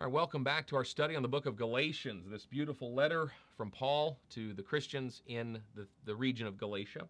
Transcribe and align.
All 0.00 0.06
right, 0.06 0.14
welcome 0.14 0.42
back 0.42 0.66
to 0.68 0.76
our 0.76 0.84
study 0.84 1.14
on 1.14 1.20
the 1.20 1.28
book 1.28 1.44
of 1.44 1.56
Galatians, 1.56 2.24
this 2.30 2.46
beautiful 2.46 2.94
letter 2.94 3.30
from 3.54 3.70
Paul 3.70 4.18
to 4.30 4.54
the 4.54 4.62
Christians 4.62 5.20
in 5.26 5.60
the, 5.74 5.86
the 6.06 6.16
region 6.16 6.46
of 6.46 6.56
Galatia. 6.56 7.06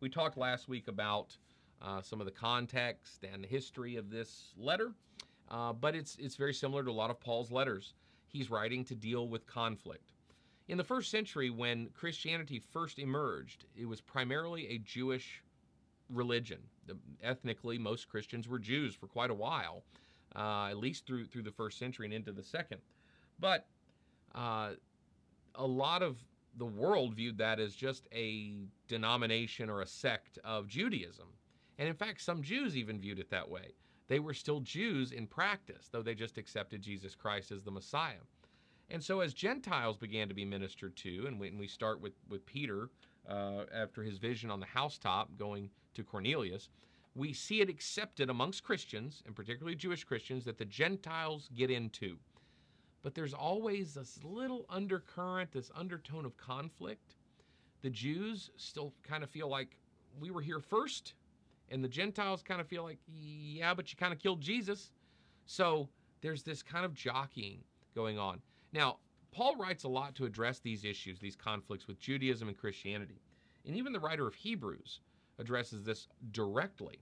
We 0.00 0.10
talked 0.10 0.36
last 0.36 0.68
week 0.68 0.88
about 0.88 1.34
uh, 1.80 2.02
some 2.02 2.20
of 2.20 2.26
the 2.26 2.30
context 2.30 3.24
and 3.24 3.42
the 3.42 3.48
history 3.48 3.96
of 3.96 4.10
this 4.10 4.52
letter, 4.58 4.92
uh, 5.50 5.72
but 5.72 5.94
it's, 5.94 6.18
it's 6.20 6.36
very 6.36 6.52
similar 6.52 6.84
to 6.84 6.90
a 6.90 6.92
lot 6.92 7.08
of 7.08 7.18
Paul's 7.18 7.50
letters. 7.50 7.94
He's 8.26 8.50
writing 8.50 8.84
to 8.84 8.94
deal 8.94 9.26
with 9.26 9.46
conflict. 9.46 10.12
In 10.68 10.76
the 10.76 10.84
first 10.84 11.10
century, 11.10 11.48
when 11.48 11.88
Christianity 11.94 12.58
first 12.58 12.98
emerged, 12.98 13.64
it 13.74 13.86
was 13.86 14.02
primarily 14.02 14.68
a 14.68 14.76
Jewish 14.80 15.42
religion. 16.10 16.58
Ethnically, 17.22 17.78
most 17.78 18.10
Christians 18.10 18.46
were 18.46 18.58
Jews 18.58 18.94
for 18.94 19.06
quite 19.06 19.30
a 19.30 19.34
while 19.34 19.82
uh, 20.36 20.66
at 20.70 20.78
least 20.78 21.06
through 21.06 21.26
through 21.26 21.42
the 21.42 21.52
first 21.52 21.78
century 21.78 22.06
and 22.06 22.14
into 22.14 22.32
the 22.32 22.42
second. 22.42 22.78
But 23.38 23.66
uh, 24.34 24.70
a 25.54 25.66
lot 25.66 26.02
of 26.02 26.18
the 26.56 26.66
world 26.66 27.14
viewed 27.14 27.38
that 27.38 27.58
as 27.58 27.74
just 27.74 28.06
a 28.12 28.66
denomination 28.88 29.68
or 29.68 29.80
a 29.80 29.86
sect 29.86 30.38
of 30.44 30.68
Judaism. 30.68 31.26
And 31.78 31.88
in 31.88 31.94
fact, 31.94 32.20
some 32.20 32.42
Jews 32.42 32.76
even 32.76 33.00
viewed 33.00 33.18
it 33.18 33.30
that 33.30 33.48
way. 33.48 33.74
They 34.06 34.20
were 34.20 34.34
still 34.34 34.60
Jews 34.60 35.12
in 35.12 35.26
practice, 35.26 35.88
though 35.90 36.02
they 36.02 36.14
just 36.14 36.38
accepted 36.38 36.82
Jesus 36.82 37.14
Christ 37.14 37.50
as 37.50 37.64
the 37.64 37.70
Messiah. 37.70 38.22
And 38.90 39.02
so, 39.02 39.20
as 39.20 39.32
Gentiles 39.32 39.96
began 39.96 40.28
to 40.28 40.34
be 40.34 40.44
ministered 40.44 40.94
to, 40.96 41.24
and 41.26 41.40
when 41.40 41.58
we 41.58 41.66
start 41.66 42.00
with, 42.00 42.12
with 42.28 42.44
Peter 42.44 42.90
uh, 43.28 43.64
after 43.74 44.02
his 44.02 44.18
vision 44.18 44.50
on 44.50 44.60
the 44.60 44.66
housetop 44.66 45.30
going 45.38 45.70
to 45.94 46.04
Cornelius, 46.04 46.68
we 47.14 47.32
see 47.32 47.60
it 47.60 47.68
accepted 47.68 48.28
amongst 48.28 48.64
Christians, 48.64 49.22
and 49.26 49.36
particularly 49.36 49.76
Jewish 49.76 50.04
Christians, 50.04 50.44
that 50.44 50.58
the 50.58 50.64
Gentiles 50.64 51.48
get 51.54 51.70
into. 51.70 52.16
But 53.02 53.14
there's 53.14 53.34
always 53.34 53.94
this 53.94 54.18
little 54.24 54.66
undercurrent, 54.68 55.52
this 55.52 55.70
undertone 55.74 56.24
of 56.24 56.36
conflict. 56.36 57.14
The 57.82 57.90
Jews 57.90 58.50
still 58.56 58.92
kind 59.02 59.22
of 59.22 59.30
feel 59.30 59.48
like 59.48 59.76
we 60.18 60.30
were 60.30 60.40
here 60.40 60.58
first, 60.60 61.14
and 61.70 61.84
the 61.84 61.88
Gentiles 61.88 62.42
kind 62.42 62.60
of 62.60 62.66
feel 62.66 62.82
like, 62.82 62.98
yeah, 63.06 63.74
but 63.74 63.90
you 63.92 63.96
kind 63.96 64.12
of 64.12 64.18
killed 64.18 64.40
Jesus. 64.40 64.90
So 65.46 65.88
there's 66.20 66.42
this 66.42 66.62
kind 66.62 66.84
of 66.84 66.94
jockeying 66.94 67.60
going 67.94 68.18
on. 68.18 68.40
Now, 68.72 68.98
Paul 69.30 69.56
writes 69.56 69.84
a 69.84 69.88
lot 69.88 70.14
to 70.16 70.24
address 70.24 70.60
these 70.60 70.84
issues, 70.84 71.18
these 71.18 71.36
conflicts 71.36 71.86
with 71.86 71.98
Judaism 71.98 72.48
and 72.48 72.56
Christianity. 72.56 73.20
And 73.66 73.76
even 73.76 73.92
the 73.92 74.00
writer 74.00 74.26
of 74.26 74.34
Hebrews 74.34 75.00
addresses 75.38 75.84
this 75.84 76.08
directly. 76.32 77.00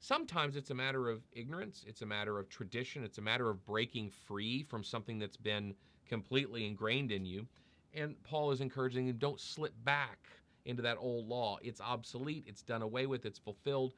Sometimes 0.00 0.56
it's 0.56 0.70
a 0.70 0.74
matter 0.74 1.08
of 1.08 1.22
ignorance, 1.32 1.84
it's 1.86 2.02
a 2.02 2.06
matter 2.06 2.38
of 2.38 2.48
tradition, 2.48 3.02
it's 3.02 3.18
a 3.18 3.22
matter 3.22 3.50
of 3.50 3.64
breaking 3.66 4.10
free 4.10 4.62
from 4.62 4.84
something 4.84 5.18
that's 5.18 5.36
been 5.36 5.74
completely 6.06 6.66
ingrained 6.66 7.10
in 7.10 7.24
you. 7.24 7.46
And 7.94 8.22
Paul 8.22 8.52
is 8.52 8.60
encouraging 8.60 9.06
them 9.06 9.16
don't 9.16 9.40
slip 9.40 9.74
back 9.84 10.18
into 10.66 10.82
that 10.82 10.98
old 11.00 11.26
law. 11.26 11.58
It's 11.62 11.80
obsolete, 11.80 12.44
it's 12.46 12.62
done 12.62 12.82
away 12.82 13.06
with, 13.06 13.26
it's 13.26 13.38
fulfilled. 13.38 13.94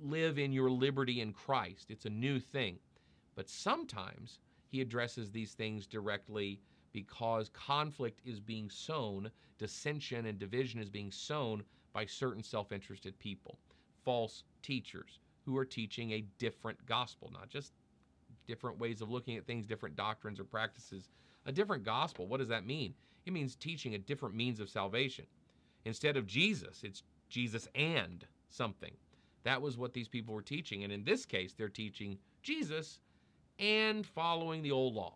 Live 0.00 0.38
in 0.38 0.52
your 0.52 0.70
liberty 0.70 1.20
in 1.20 1.32
Christ. 1.32 1.90
It's 1.90 2.04
a 2.04 2.10
new 2.10 2.38
thing. 2.38 2.78
But 3.34 3.48
sometimes 3.48 4.40
he 4.68 4.80
addresses 4.80 5.30
these 5.30 5.52
things 5.52 5.86
directly 5.86 6.60
because 6.92 7.48
conflict 7.50 8.20
is 8.24 8.40
being 8.40 8.68
sown, 8.68 9.30
dissension 9.58 10.26
and 10.26 10.38
division 10.38 10.80
is 10.80 10.90
being 10.90 11.12
sown 11.12 11.62
by 11.92 12.04
certain 12.04 12.42
self 12.42 12.72
interested 12.72 13.18
people, 13.18 13.58
false 14.04 14.44
teachers 14.62 15.20
who 15.44 15.56
are 15.56 15.64
teaching 15.64 16.12
a 16.12 16.24
different 16.38 16.84
gospel, 16.86 17.30
not 17.32 17.48
just 17.48 17.72
different 18.46 18.78
ways 18.78 19.00
of 19.00 19.10
looking 19.10 19.36
at 19.36 19.46
things, 19.46 19.66
different 19.66 19.96
doctrines 19.96 20.40
or 20.40 20.44
practices, 20.44 21.08
a 21.46 21.52
different 21.52 21.84
gospel. 21.84 22.26
What 22.26 22.38
does 22.38 22.48
that 22.48 22.66
mean? 22.66 22.94
It 23.26 23.32
means 23.32 23.54
teaching 23.54 23.94
a 23.94 23.98
different 23.98 24.34
means 24.34 24.60
of 24.60 24.70
salvation. 24.70 25.26
Instead 25.84 26.16
of 26.16 26.26
Jesus, 26.26 26.82
it's 26.82 27.02
Jesus 27.28 27.68
and 27.74 28.24
something. 28.50 28.92
That 29.44 29.62
was 29.62 29.78
what 29.78 29.94
these 29.94 30.08
people 30.08 30.34
were 30.34 30.42
teaching. 30.42 30.84
And 30.84 30.92
in 30.92 31.04
this 31.04 31.24
case, 31.24 31.52
they're 31.52 31.68
teaching 31.68 32.18
Jesus 32.42 32.98
and 33.58 34.06
following 34.06 34.62
the 34.62 34.72
old 34.72 34.94
law 34.94 35.14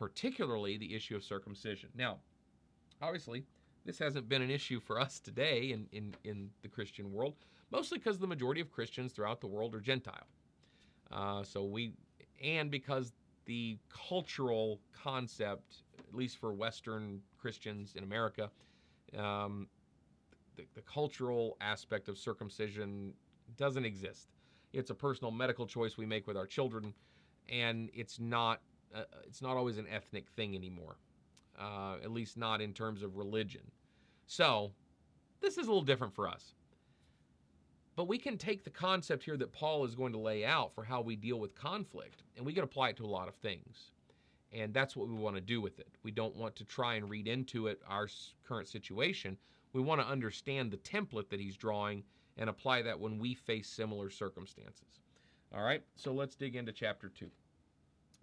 particularly 0.00 0.78
the 0.78 0.94
issue 0.94 1.14
of 1.14 1.22
circumcision. 1.22 1.90
Now, 1.94 2.16
obviously, 3.02 3.44
this 3.84 3.98
hasn't 3.98 4.28
been 4.28 4.42
an 4.42 4.50
issue 4.50 4.80
for 4.80 5.00
us 5.00 5.20
today 5.20 5.72
in, 5.72 5.86
in, 5.92 6.14
in 6.24 6.50
the 6.62 6.68
Christian 6.68 7.12
world, 7.12 7.34
mostly 7.70 7.98
because 7.98 8.18
the 8.18 8.26
majority 8.26 8.60
of 8.60 8.70
Christians 8.70 9.12
throughout 9.12 9.40
the 9.40 9.46
world 9.46 9.74
are 9.74 9.80
Gentile. 9.80 10.26
Uh, 11.10 11.42
so 11.42 11.64
we, 11.64 11.92
and 12.42 12.70
because 12.70 13.12
the 13.46 13.78
cultural 14.08 14.80
concept, 14.92 15.82
at 15.98 16.14
least 16.14 16.38
for 16.38 16.52
Western 16.52 17.20
Christians 17.38 17.94
in 17.96 18.04
America, 18.04 18.50
um, 19.18 19.66
the, 20.56 20.64
the 20.74 20.82
cultural 20.82 21.56
aspect 21.60 22.08
of 22.08 22.18
circumcision 22.18 23.12
doesn't 23.56 23.84
exist. 23.84 24.28
It's 24.72 24.90
a 24.90 24.94
personal 24.94 25.32
medical 25.32 25.66
choice 25.66 25.96
we 25.96 26.06
make 26.06 26.26
with 26.26 26.36
our 26.36 26.46
children, 26.46 26.94
and 27.48 27.90
it's 27.92 28.20
not 28.20 28.60
uh, 28.94 29.02
it's 29.26 29.40
not 29.42 29.56
always 29.56 29.78
an 29.78 29.86
ethnic 29.88 30.28
thing 30.30 30.54
anymore, 30.56 30.96
uh, 31.60 31.96
at 32.02 32.10
least 32.10 32.36
not 32.36 32.60
in 32.60 32.72
terms 32.72 33.02
of 33.02 33.16
religion. 33.16 33.62
So 34.26 34.72
this 35.40 35.58
is 35.58 35.66
a 35.66 35.70
little 35.70 35.82
different 35.82 36.14
for 36.14 36.28
us. 36.28 36.54
But 37.96 38.08
we 38.08 38.18
can 38.18 38.38
take 38.38 38.64
the 38.64 38.70
concept 38.70 39.24
here 39.24 39.36
that 39.36 39.52
Paul 39.52 39.84
is 39.84 39.94
going 39.94 40.12
to 40.12 40.18
lay 40.18 40.44
out 40.44 40.74
for 40.74 40.84
how 40.84 41.02
we 41.02 41.16
deal 41.16 41.38
with 41.38 41.54
conflict, 41.54 42.22
and 42.36 42.46
we 42.46 42.54
can 42.54 42.64
apply 42.64 42.90
it 42.90 42.96
to 42.96 43.04
a 43.04 43.06
lot 43.06 43.28
of 43.28 43.34
things. 43.34 43.90
And 44.52 44.72
that's 44.72 44.96
what 44.96 45.08
we 45.08 45.14
want 45.14 45.36
to 45.36 45.40
do 45.42 45.60
with 45.60 45.78
it. 45.78 45.88
We 46.02 46.10
don't 46.10 46.34
want 46.34 46.56
to 46.56 46.64
try 46.64 46.94
and 46.94 47.10
read 47.10 47.28
into 47.28 47.66
it 47.66 47.80
our 47.86 48.08
current 48.46 48.68
situation. 48.68 49.36
We 49.72 49.82
want 49.82 50.00
to 50.00 50.06
understand 50.06 50.70
the 50.70 50.78
template 50.78 51.28
that 51.28 51.40
he's 51.40 51.56
drawing 51.56 52.02
and 52.36 52.48
apply 52.48 52.82
that 52.82 52.98
when 52.98 53.18
we 53.18 53.34
face 53.34 53.68
similar 53.68 54.10
circumstances. 54.10 55.00
All 55.54 55.62
right, 55.62 55.82
so 55.96 56.12
let's 56.12 56.36
dig 56.36 56.56
into 56.56 56.72
chapter 56.72 57.08
2. 57.08 57.28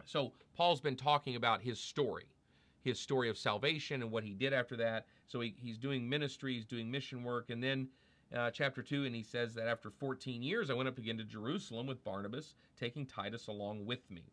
So 0.05 0.33
Paul's 0.55 0.81
been 0.81 0.95
talking 0.95 1.35
about 1.35 1.61
his 1.61 1.79
story, 1.79 2.25
his 2.87 2.99
story 2.99 3.29
of 3.29 3.37
salvation 3.37 4.01
and 4.01 4.09
what 4.09 4.23
he 4.23 4.33
did 4.33 4.53
after 4.53 4.77
that. 4.77 5.05
So 5.27 5.41
he, 5.41 5.53
he's 5.57 5.77
doing 5.77 6.07
ministry, 6.07 6.53
he's 6.55 6.65
doing 6.65 6.89
mission 6.89 7.23
work, 7.23 7.49
and 7.49 7.61
then 7.61 7.89
uh, 8.35 8.49
chapter 8.49 8.81
2, 8.81 9.05
and 9.05 9.13
he 9.13 9.23
says 9.23 9.53
that 9.55 9.67
after 9.67 9.89
14 9.89 10.41
years, 10.41 10.69
I 10.69 10.73
went 10.73 10.89
up 10.89 10.97
again 10.97 11.17
to 11.17 11.23
Jerusalem 11.23 11.85
with 11.85 12.03
Barnabas, 12.03 12.55
taking 12.79 13.05
Titus 13.05 13.47
along 13.47 13.85
with 13.85 14.09
me. 14.09 14.23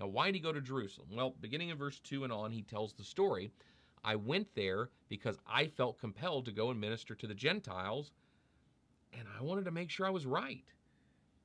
Now, 0.00 0.06
why 0.06 0.26
did 0.26 0.36
he 0.36 0.40
go 0.40 0.52
to 0.52 0.60
Jerusalem? 0.60 1.08
Well, 1.12 1.34
beginning 1.40 1.68
in 1.68 1.76
verse 1.76 2.00
2 2.00 2.24
and 2.24 2.32
on, 2.32 2.50
he 2.50 2.62
tells 2.62 2.92
the 2.92 3.04
story. 3.04 3.52
I 4.04 4.16
went 4.16 4.54
there 4.54 4.90
because 5.08 5.38
I 5.46 5.66
felt 5.66 5.98
compelled 5.98 6.44
to 6.46 6.52
go 6.52 6.70
and 6.70 6.80
minister 6.80 7.14
to 7.14 7.26
the 7.26 7.34
Gentiles, 7.34 8.12
and 9.12 9.26
I 9.38 9.42
wanted 9.42 9.64
to 9.64 9.70
make 9.70 9.90
sure 9.90 10.06
I 10.06 10.10
was 10.10 10.26
right. 10.26 10.64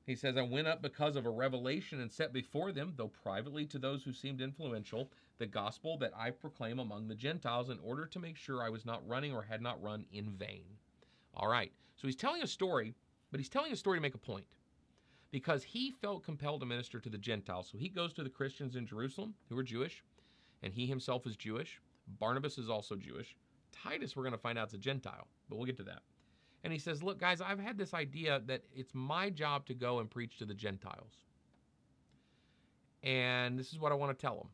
He 0.06 0.14
says, 0.16 0.36
I 0.36 0.42
went 0.42 0.66
up 0.66 0.82
because 0.82 1.14
of 1.14 1.26
a 1.26 1.30
revelation 1.30 2.00
and 2.00 2.10
set 2.10 2.32
before 2.32 2.72
them, 2.72 2.94
though 2.96 3.12
privately 3.22 3.66
to 3.66 3.78
those 3.78 4.02
who 4.02 4.12
seemed 4.12 4.40
influential, 4.40 5.10
the 5.40 5.46
gospel 5.46 5.98
that 5.98 6.12
I 6.16 6.30
proclaim 6.30 6.78
among 6.78 7.08
the 7.08 7.16
Gentiles 7.16 7.70
in 7.70 7.80
order 7.80 8.06
to 8.06 8.20
make 8.20 8.36
sure 8.36 8.62
I 8.62 8.70
was 8.70 8.86
not 8.86 9.06
running 9.08 9.32
or 9.32 9.42
had 9.42 9.60
not 9.60 9.82
run 9.82 10.04
in 10.12 10.30
vain. 10.30 10.66
All 11.34 11.48
right, 11.48 11.72
so 11.96 12.06
he's 12.06 12.14
telling 12.14 12.42
a 12.42 12.46
story, 12.46 12.94
but 13.32 13.40
he's 13.40 13.48
telling 13.48 13.72
a 13.72 13.76
story 13.76 13.98
to 13.98 14.02
make 14.02 14.14
a 14.14 14.18
point 14.18 14.46
because 15.32 15.64
he 15.64 15.90
felt 15.90 16.24
compelled 16.24 16.60
to 16.60 16.66
minister 16.66 17.00
to 17.00 17.08
the 17.08 17.18
Gentiles. 17.18 17.68
So 17.70 17.78
he 17.78 17.88
goes 17.88 18.12
to 18.14 18.22
the 18.22 18.30
Christians 18.30 18.76
in 18.76 18.86
Jerusalem 18.86 19.34
who 19.48 19.58
are 19.58 19.64
Jewish, 19.64 20.04
and 20.62 20.72
he 20.72 20.86
himself 20.86 21.26
is 21.26 21.36
Jewish. 21.36 21.80
Barnabas 22.18 22.58
is 22.58 22.68
also 22.68 22.94
Jewish. 22.94 23.34
Titus, 23.72 24.14
we're 24.14 24.24
going 24.24 24.32
to 24.32 24.38
find 24.38 24.58
out, 24.58 24.68
is 24.68 24.74
a 24.74 24.78
Gentile, 24.78 25.26
but 25.48 25.56
we'll 25.56 25.66
get 25.66 25.76
to 25.78 25.84
that. 25.84 26.02
And 26.64 26.72
he 26.72 26.78
says, 26.78 27.02
Look, 27.02 27.18
guys, 27.18 27.40
I've 27.40 27.60
had 27.60 27.78
this 27.78 27.94
idea 27.94 28.42
that 28.46 28.62
it's 28.74 28.92
my 28.94 29.30
job 29.30 29.66
to 29.66 29.74
go 29.74 30.00
and 30.00 30.10
preach 30.10 30.36
to 30.38 30.44
the 30.44 30.54
Gentiles. 30.54 31.14
And 33.02 33.58
this 33.58 33.72
is 33.72 33.78
what 33.78 33.92
I 33.92 33.94
want 33.94 34.16
to 34.16 34.20
tell 34.20 34.36
them. 34.36 34.48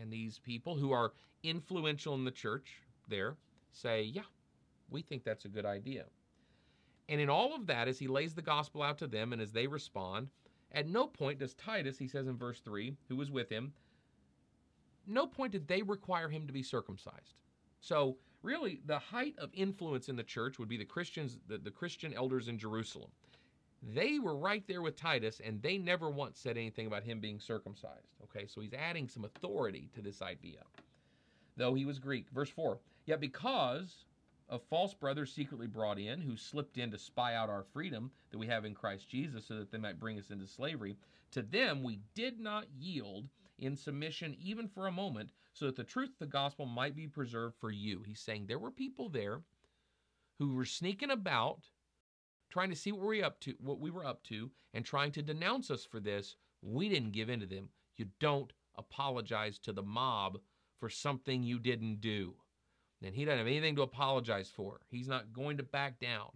And 0.00 0.12
these 0.12 0.38
people 0.38 0.76
who 0.76 0.92
are 0.92 1.12
influential 1.42 2.14
in 2.14 2.24
the 2.24 2.30
church 2.30 2.82
there 3.08 3.36
say, 3.72 4.02
Yeah, 4.02 4.22
we 4.90 5.02
think 5.02 5.24
that's 5.24 5.44
a 5.44 5.48
good 5.48 5.66
idea. 5.66 6.04
And 7.08 7.20
in 7.20 7.30
all 7.30 7.54
of 7.54 7.66
that, 7.66 7.88
as 7.88 7.98
he 7.98 8.08
lays 8.08 8.34
the 8.34 8.42
gospel 8.42 8.82
out 8.82 8.98
to 8.98 9.06
them 9.06 9.32
and 9.32 9.40
as 9.40 9.52
they 9.52 9.66
respond, 9.66 10.28
at 10.72 10.88
no 10.88 11.06
point 11.06 11.38
does 11.38 11.54
Titus, 11.54 11.98
he 11.98 12.08
says 12.08 12.26
in 12.26 12.36
verse 12.36 12.60
3, 12.60 12.96
who 13.08 13.16
was 13.16 13.30
with 13.30 13.48
him, 13.48 13.72
no 15.06 15.26
point 15.26 15.52
did 15.52 15.68
they 15.68 15.82
require 15.82 16.28
him 16.28 16.46
to 16.46 16.52
be 16.52 16.64
circumcised. 16.64 17.34
So 17.80 18.16
really 18.42 18.80
the 18.84 18.98
height 18.98 19.34
of 19.38 19.50
influence 19.54 20.08
in 20.08 20.16
the 20.16 20.24
church 20.24 20.58
would 20.58 20.68
be 20.68 20.76
the 20.76 20.84
Christians, 20.84 21.38
the, 21.46 21.58
the 21.58 21.70
Christian 21.70 22.12
elders 22.12 22.48
in 22.48 22.58
Jerusalem. 22.58 23.10
They 23.82 24.18
were 24.18 24.36
right 24.36 24.66
there 24.66 24.82
with 24.82 24.96
Titus, 24.96 25.40
and 25.44 25.62
they 25.62 25.78
never 25.78 26.10
once 26.10 26.38
said 26.38 26.56
anything 26.56 26.86
about 26.86 27.04
him 27.04 27.20
being 27.20 27.40
circumcised. 27.40 28.14
Okay, 28.24 28.46
so 28.46 28.60
he's 28.60 28.72
adding 28.72 29.08
some 29.08 29.24
authority 29.24 29.90
to 29.94 30.02
this 30.02 30.22
idea, 30.22 30.62
though 31.56 31.74
he 31.74 31.84
was 31.84 31.98
Greek. 31.98 32.28
Verse 32.30 32.50
4 32.50 32.78
Yet 33.04 33.20
because 33.20 34.04
of 34.48 34.62
false 34.70 34.94
brothers 34.94 35.32
secretly 35.32 35.66
brought 35.66 35.98
in, 35.98 36.20
who 36.20 36.36
slipped 36.36 36.78
in 36.78 36.90
to 36.90 36.98
spy 36.98 37.34
out 37.34 37.50
our 37.50 37.64
freedom 37.72 38.10
that 38.30 38.38
we 38.38 38.46
have 38.46 38.64
in 38.64 38.74
Christ 38.74 39.08
Jesus, 39.08 39.46
so 39.46 39.56
that 39.56 39.70
they 39.70 39.78
might 39.78 40.00
bring 40.00 40.18
us 40.18 40.30
into 40.30 40.46
slavery, 40.46 40.96
to 41.32 41.42
them 41.42 41.82
we 41.82 42.00
did 42.14 42.40
not 42.40 42.66
yield, 42.78 43.28
in 43.58 43.76
submission 43.76 44.36
even 44.40 44.68
for 44.68 44.86
a 44.86 44.92
moment, 44.92 45.30
so 45.52 45.66
that 45.66 45.76
the 45.76 45.84
truth 45.84 46.10
of 46.10 46.18
the 46.18 46.26
gospel 46.26 46.66
might 46.66 46.94
be 46.94 47.06
preserved 47.06 47.56
for 47.58 47.70
you. 47.70 48.02
He's 48.06 48.20
saying 48.20 48.46
there 48.46 48.58
were 48.58 48.70
people 48.70 49.08
there 49.08 49.40
who 50.38 50.54
were 50.54 50.66
sneaking 50.66 51.10
about, 51.10 51.64
trying 52.50 52.70
to 52.70 52.76
see 52.76 52.92
what 52.92 53.06
we 53.06 53.22
up 53.22 53.40
to, 53.40 53.54
what 53.60 53.80
we 53.80 53.90
were 53.90 54.04
up 54.04 54.22
to, 54.24 54.50
and 54.74 54.84
trying 54.84 55.12
to 55.12 55.22
denounce 55.22 55.70
us 55.70 55.84
for 55.84 56.00
this. 56.00 56.36
We 56.62 56.88
didn't 56.88 57.12
give 57.12 57.28
in 57.28 57.40
to 57.40 57.46
them. 57.46 57.68
You 57.96 58.06
don't 58.20 58.52
apologize 58.76 59.58
to 59.60 59.72
the 59.72 59.82
mob 59.82 60.38
for 60.78 60.88
something 60.88 61.42
you 61.42 61.58
didn't 61.58 62.00
do. 62.00 62.34
And 63.02 63.14
he 63.14 63.24
doesn't 63.24 63.38
have 63.38 63.46
anything 63.46 63.76
to 63.76 63.82
apologize 63.82 64.50
for. 64.54 64.80
He's 64.88 65.08
not 65.08 65.32
going 65.32 65.58
to 65.58 65.62
back 65.62 66.00
down. 66.00 66.30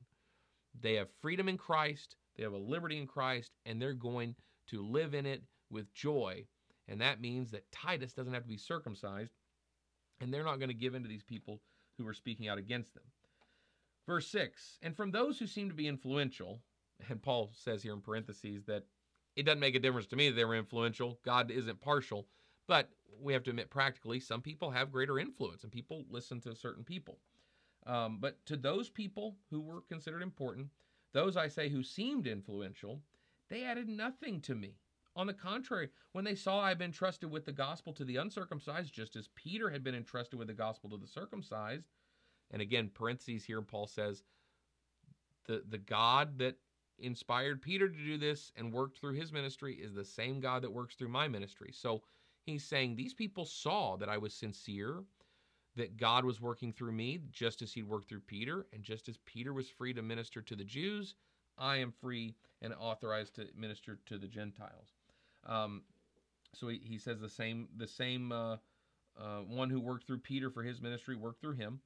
They 0.79 0.95
have 0.95 1.09
freedom 1.21 1.49
in 1.49 1.57
Christ, 1.57 2.17
they 2.37 2.45
have 2.45 2.53
a 2.53 2.59
liberty 2.59 2.99
in 2.99 3.07
Christ, 3.07 3.53
and 3.67 3.81
they're 3.81 3.93
going 3.93 4.37
to 4.69 4.87
live 4.87 5.15
in 5.15 5.27
it 5.27 5.43
with 5.71 5.93
joy. 5.93 6.47
And 6.89 7.01
that 7.01 7.21
means 7.21 7.51
that 7.51 7.71
Titus 7.73 8.13
doesn't 8.13 8.33
have 8.33 8.45
to 8.45 8.49
be 8.49 8.57
circumcised, 8.57 9.33
and 10.21 10.33
they're 10.33 10.45
not 10.45 10.59
going 10.59 10.69
to 10.69 10.75
give 10.75 10.95
in 10.95 11.03
to 11.03 11.09
these 11.09 11.25
people 11.25 11.61
who 11.99 12.07
are 12.07 12.15
speaking 12.15 12.49
out 12.49 12.59
against 12.59 12.95
them. 12.95 13.05
Verse 14.11 14.27
6 14.27 14.79
And 14.83 14.97
from 14.97 15.13
those 15.13 15.39
who 15.39 15.47
seem 15.47 15.69
to 15.69 15.75
be 15.75 15.87
influential, 15.87 16.61
and 17.09 17.23
Paul 17.23 17.53
says 17.55 17.85
here 17.85 17.93
in 17.93 18.01
parentheses 18.01 18.65
that 18.65 18.83
it 19.37 19.45
doesn't 19.45 19.61
make 19.61 19.77
a 19.77 19.79
difference 19.79 20.09
to 20.09 20.17
me 20.17 20.29
that 20.29 20.35
they 20.35 20.45
were 20.45 20.57
influential. 20.57 21.21
God 21.25 21.53
isn't 21.53 21.81
partial. 21.81 22.27
But 22.67 22.91
we 23.23 23.33
have 23.35 23.45
to 23.45 23.51
admit, 23.51 23.71
practically, 23.71 24.19
some 24.19 24.43
people 24.43 24.73
have 24.73 24.91
greater 24.91 25.21
influence 25.21 25.63
and 25.63 25.71
people 25.71 26.07
listen 26.11 26.41
to 26.41 26.57
certain 26.57 26.83
people. 26.83 27.19
Um, 27.87 28.19
but 28.21 28.45
to 28.47 28.57
those 28.57 28.89
people 28.89 29.37
who 29.49 29.61
were 29.61 29.83
considered 29.83 30.23
important, 30.23 30.71
those 31.13 31.37
I 31.37 31.47
say 31.47 31.69
who 31.69 31.85
seemed 31.85 32.27
influential, 32.27 33.03
they 33.49 33.63
added 33.63 33.89
nothing 33.89 34.41
to 34.41 34.57
me. 34.57 34.75
On 35.15 35.29
the 35.29 35.35
contrary, 35.35 35.91
when 36.11 36.25
they 36.25 36.35
saw 36.35 36.61
I 36.61 36.71
had 36.71 36.79
been 36.79 36.87
entrusted 36.87 37.31
with 37.31 37.45
the 37.45 37.53
gospel 37.53 37.93
to 37.93 38.05
the 38.05 38.17
uncircumcised, 38.17 38.93
just 38.93 39.15
as 39.15 39.29
Peter 39.37 39.71
had 39.71 39.85
been 39.85 39.95
entrusted 39.95 40.37
with 40.37 40.49
the 40.49 40.55
gospel 40.55 40.91
to 40.91 40.97
the 40.97 41.07
circumcised, 41.07 41.85
and 42.51 42.61
again, 42.63 42.91
parentheses 42.93 43.45
here, 43.45 43.63
Paul 43.63 43.87
says, 43.87 44.23
the, 45.47 45.63
the 45.69 45.79
God 45.79 46.39
that 46.39 46.57
inspired 46.99 47.63
Peter 47.63 47.89
to 47.89 48.05
do 48.05 48.19
this 48.19 48.53
and 48.57 48.73
worked 48.73 48.99
through 48.99 49.15
his 49.15 49.33
ministry 49.33 49.75
is 49.75 49.95
the 49.95 50.05
same 50.05 50.41
God 50.41 50.63
that 50.63 50.73
works 50.73 50.95
through 50.95 51.09
my 51.09 51.29
ministry. 51.29 51.73
So 51.73 52.03
he's 52.45 52.65
saying 52.65 52.95
these 52.95 53.15
people 53.15 53.45
saw 53.45 53.97
that 53.97 54.09
I 54.09 54.19
was 54.19 54.35
sincere, 54.35 55.03
that 55.77 55.97
God 55.97 56.25
was 56.25 56.41
working 56.41 56.73
through 56.73 56.93
me, 56.93 57.21
just 57.31 57.63
as 57.63 57.73
he'd 57.73 57.89
worked 57.89 58.09
through 58.09 58.21
Peter, 58.21 58.67
and 58.73 58.83
just 58.83 59.09
as 59.09 59.19
Peter 59.25 59.53
was 59.53 59.69
free 59.69 59.95
to 59.95 60.03
minister 60.03 60.43
to 60.43 60.57
the 60.57 60.65
Jews, 60.65 61.15
I 61.57 61.77
am 61.77 61.93
free 61.93 62.35
and 62.63 62.75
authorized 62.79 63.37
to 63.37 63.47
minister 63.57 63.99
to 64.07 64.19
the 64.19 64.29
Gentiles. 64.29 64.95
Um, 65.47 65.83
so 66.55 66.69
he, 66.69 66.81
he 66.83 66.99
says 66.99 67.21
the 67.21 67.29
same 67.29 67.69
the 67.77 67.87
same 67.87 68.33
uh, 68.33 68.57
uh, 69.19 69.41
one 69.47 69.71
who 69.71 69.81
worked 69.81 70.07
through 70.07 70.19
Peter 70.19 70.51
for 70.51 70.63
his 70.63 70.81
ministry 70.81 71.17
worked 71.17 71.41
through 71.41 71.55
him. 71.55 71.81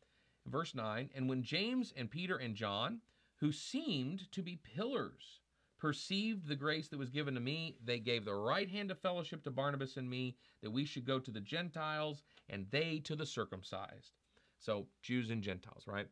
Verse 0.46 0.74
9, 0.74 1.10
and 1.14 1.28
when 1.28 1.42
James 1.42 1.92
and 1.96 2.10
Peter 2.10 2.36
and 2.36 2.54
John, 2.54 3.00
who 3.36 3.50
seemed 3.50 4.30
to 4.32 4.42
be 4.42 4.56
pillars, 4.56 5.40
perceived 5.78 6.46
the 6.46 6.56
grace 6.56 6.88
that 6.88 6.98
was 6.98 7.10
given 7.10 7.34
to 7.34 7.40
me, 7.40 7.76
they 7.82 7.98
gave 7.98 8.24
the 8.24 8.34
right 8.34 8.70
hand 8.70 8.90
of 8.90 8.98
fellowship 8.98 9.42
to 9.44 9.50
Barnabas 9.50 9.96
and 9.96 10.08
me, 10.08 10.36
that 10.62 10.70
we 10.70 10.84
should 10.84 11.06
go 11.06 11.18
to 11.18 11.30
the 11.30 11.40
Gentiles, 11.40 12.22
and 12.48 12.66
they 12.70 13.00
to 13.00 13.16
the 13.16 13.26
circumcised. 13.26 14.12
So, 14.58 14.86
Jews 15.02 15.30
and 15.30 15.42
Gentiles, 15.42 15.84
right? 15.86 16.08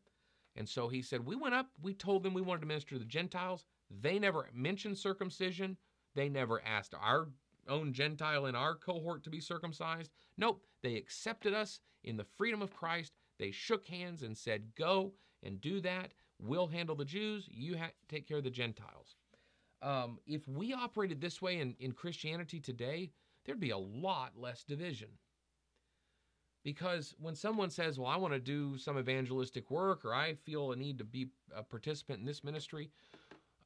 And 0.57 0.69
so 0.69 0.89
he 0.89 1.01
said, 1.03 1.25
We 1.25 1.37
went 1.37 1.55
up, 1.55 1.71
we 1.81 1.95
told 1.95 2.23
them 2.23 2.35
we 2.35 2.43
wanted 2.43 2.61
to 2.61 2.67
minister 2.67 2.95
to 2.95 2.99
the 2.99 3.05
Gentiles. 3.05 3.65
They 3.91 4.19
never 4.19 4.49
mentioned 4.53 4.99
circumcision. 4.99 5.77
They 6.15 6.29
never 6.29 6.63
asked 6.63 6.95
our 6.95 7.29
own 7.69 7.93
Gentile 7.93 8.47
in 8.47 8.55
our 8.55 8.75
cohort 8.75 9.23
to 9.25 9.31
be 9.31 9.41
circumcised. 9.41 10.11
Nope, 10.37 10.63
they 10.83 10.97
accepted 10.97 11.55
us 11.55 11.81
in 12.05 12.17
the 12.17 12.27
freedom 12.37 12.61
of 12.61 12.75
Christ. 12.75 13.13
They 13.39 13.51
shook 13.51 13.87
hands 13.87 14.23
and 14.23 14.37
said, 14.37 14.75
Go 14.77 15.13
and 15.43 15.61
do 15.61 15.81
that. 15.81 16.13
We'll 16.41 16.67
handle 16.67 16.97
the 16.97 17.05
Jews. 17.05 17.49
You 17.51 17.79
ha- 17.79 17.93
take 18.09 18.27
care 18.27 18.39
of 18.39 18.45
the 18.45 18.51
Gentiles. 18.51 19.17
Um, 19.81 20.19
if 20.27 20.47
we 20.47 20.73
operated 20.73 21.21
this 21.21 21.43
way 21.43 21.59
in, 21.59 21.75
in 21.81 21.93
Christianity 21.93 22.61
today, 22.61 23.11
there'd 23.45 23.61
be 23.61 23.71
a 23.71 23.79
lot 23.79 24.33
less 24.37 24.63
division. 24.63 25.09
Because 26.65 27.15
when 27.19 27.35
someone 27.35 27.71
says, 27.71 27.99
Well, 27.99 28.09
I 28.09 28.17
want 28.17 28.35
to 28.35 28.41
do 28.41 28.79
some 28.79 28.99
evangelistic 28.99 29.71
work 29.71 30.05
or 30.05 30.15
I 30.15 30.35
feel 30.35 30.73
a 30.73 30.77
need 30.77 30.99
to 30.99 31.05
be 31.05 31.29
a 31.55 31.63
participant 31.63 32.21
in 32.21 32.25
this 32.25 32.45
ministry, 32.45 32.91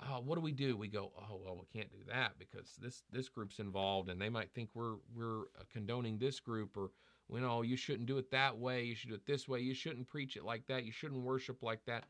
uh, 0.01 0.21
what 0.21 0.37
do 0.37 0.41
we 0.41 0.53
do? 0.53 0.77
We 0.77 0.89
go, 0.89 1.13
Oh, 1.19 1.41
well, 1.45 1.57
we 1.57 1.79
can't 1.79 1.93
do 1.93 1.99
that 2.09 2.39
because 2.39 2.77
this, 2.81 3.03
this 3.13 3.29
group's 3.29 3.59
involved 3.59 4.09
and 4.09 4.21
they 4.21 4.31
might 4.31 4.51
think 4.55 4.71
we're, 4.73 4.97
we're 5.15 5.45
condoning 5.71 6.19
this 6.19 6.41
group 6.41 6.77
or, 6.77 6.91
you 7.33 7.41
know, 7.41 7.63
you 7.63 7.77
shouldn't 7.77 8.07
do 8.07 8.19
it 8.19 8.31
that 8.31 8.59
way. 8.59 8.85
You 8.85 8.95
should 8.95 9.11
do 9.11 9.15
it 9.17 9.27
this 9.27 9.49
way. 9.49 9.61
You 9.61 9.75
shouldn't 9.75 10.07
preach 10.07 10.37
it 10.37 10.45
like 10.45 10.67
that. 10.67 10.85
You 10.85 10.93
shouldn't 10.93 11.23
worship 11.23 11.63
like 11.63 11.85
that. 11.87 12.05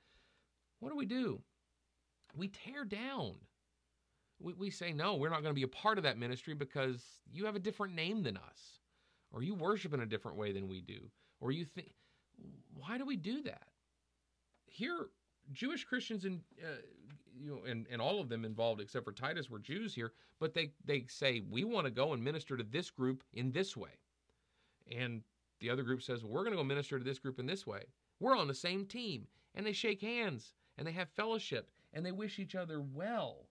What 0.80 0.90
do 0.90 0.96
we 0.96 1.06
do? 1.06 1.40
We 2.34 2.48
tear 2.48 2.84
down. 2.84 3.34
We, 4.38 4.52
we 4.52 4.70
say, 4.70 4.92
no, 4.92 5.14
we're 5.14 5.30
not 5.30 5.42
going 5.42 5.54
to 5.54 5.58
be 5.58 5.62
a 5.62 5.68
part 5.68 5.96
of 5.96 6.04
that 6.04 6.18
ministry 6.18 6.54
because 6.54 7.02
you 7.32 7.46
have 7.46 7.56
a 7.56 7.60
different 7.60 7.94
name 7.94 8.22
than 8.22 8.36
us, 8.36 8.80
or 9.32 9.42
you 9.42 9.54
worship 9.54 9.94
in 9.94 10.00
a 10.00 10.06
different 10.06 10.36
way 10.36 10.52
than 10.52 10.68
we 10.68 10.82
do, 10.82 11.10
or 11.40 11.50
you 11.50 11.64
think, 11.64 11.94
why 12.74 12.98
do 12.98 13.06
we 13.06 13.16
do 13.16 13.42
that? 13.42 13.68
Here, 14.66 15.06
Jewish 15.52 15.84
Christians 15.84 16.26
and 16.26 16.40
uh, 16.62 16.82
you 17.38 17.50
know, 17.50 17.60
and, 17.70 17.86
and 17.90 18.00
all 18.00 18.20
of 18.20 18.28
them 18.28 18.44
involved 18.44 18.80
except 18.80 19.04
for 19.04 19.12
Titus 19.12 19.48
were 19.48 19.58
Jews 19.58 19.94
here, 19.94 20.12
but 20.38 20.54
they 20.54 20.72
they 20.84 21.04
say 21.08 21.42
we 21.48 21.64
want 21.64 21.86
to 21.86 21.90
go 21.90 22.12
and 22.12 22.22
minister 22.22 22.56
to 22.56 22.64
this 22.64 22.90
group 22.90 23.22
in 23.32 23.52
this 23.52 23.76
way, 23.76 23.90
and 24.90 25.22
the 25.60 25.70
other 25.70 25.82
group 25.82 26.02
says 26.02 26.22
well, 26.22 26.32
we're 26.32 26.40
going 26.40 26.52
to 26.52 26.58
go 26.58 26.64
minister 26.64 26.98
to 26.98 27.04
this 27.04 27.18
group 27.18 27.38
in 27.38 27.46
this 27.46 27.66
way. 27.66 27.84
We're 28.20 28.36
on 28.36 28.48
the 28.48 28.54
same 28.54 28.86
team, 28.86 29.26
and 29.54 29.66
they 29.66 29.72
shake 29.72 30.00
hands 30.00 30.54
and 30.78 30.86
they 30.86 30.92
have 30.92 31.08
fellowship 31.10 31.70
and 31.92 32.04
they 32.04 32.12
wish 32.12 32.38
each 32.38 32.54
other 32.54 32.80
well. 32.80 33.46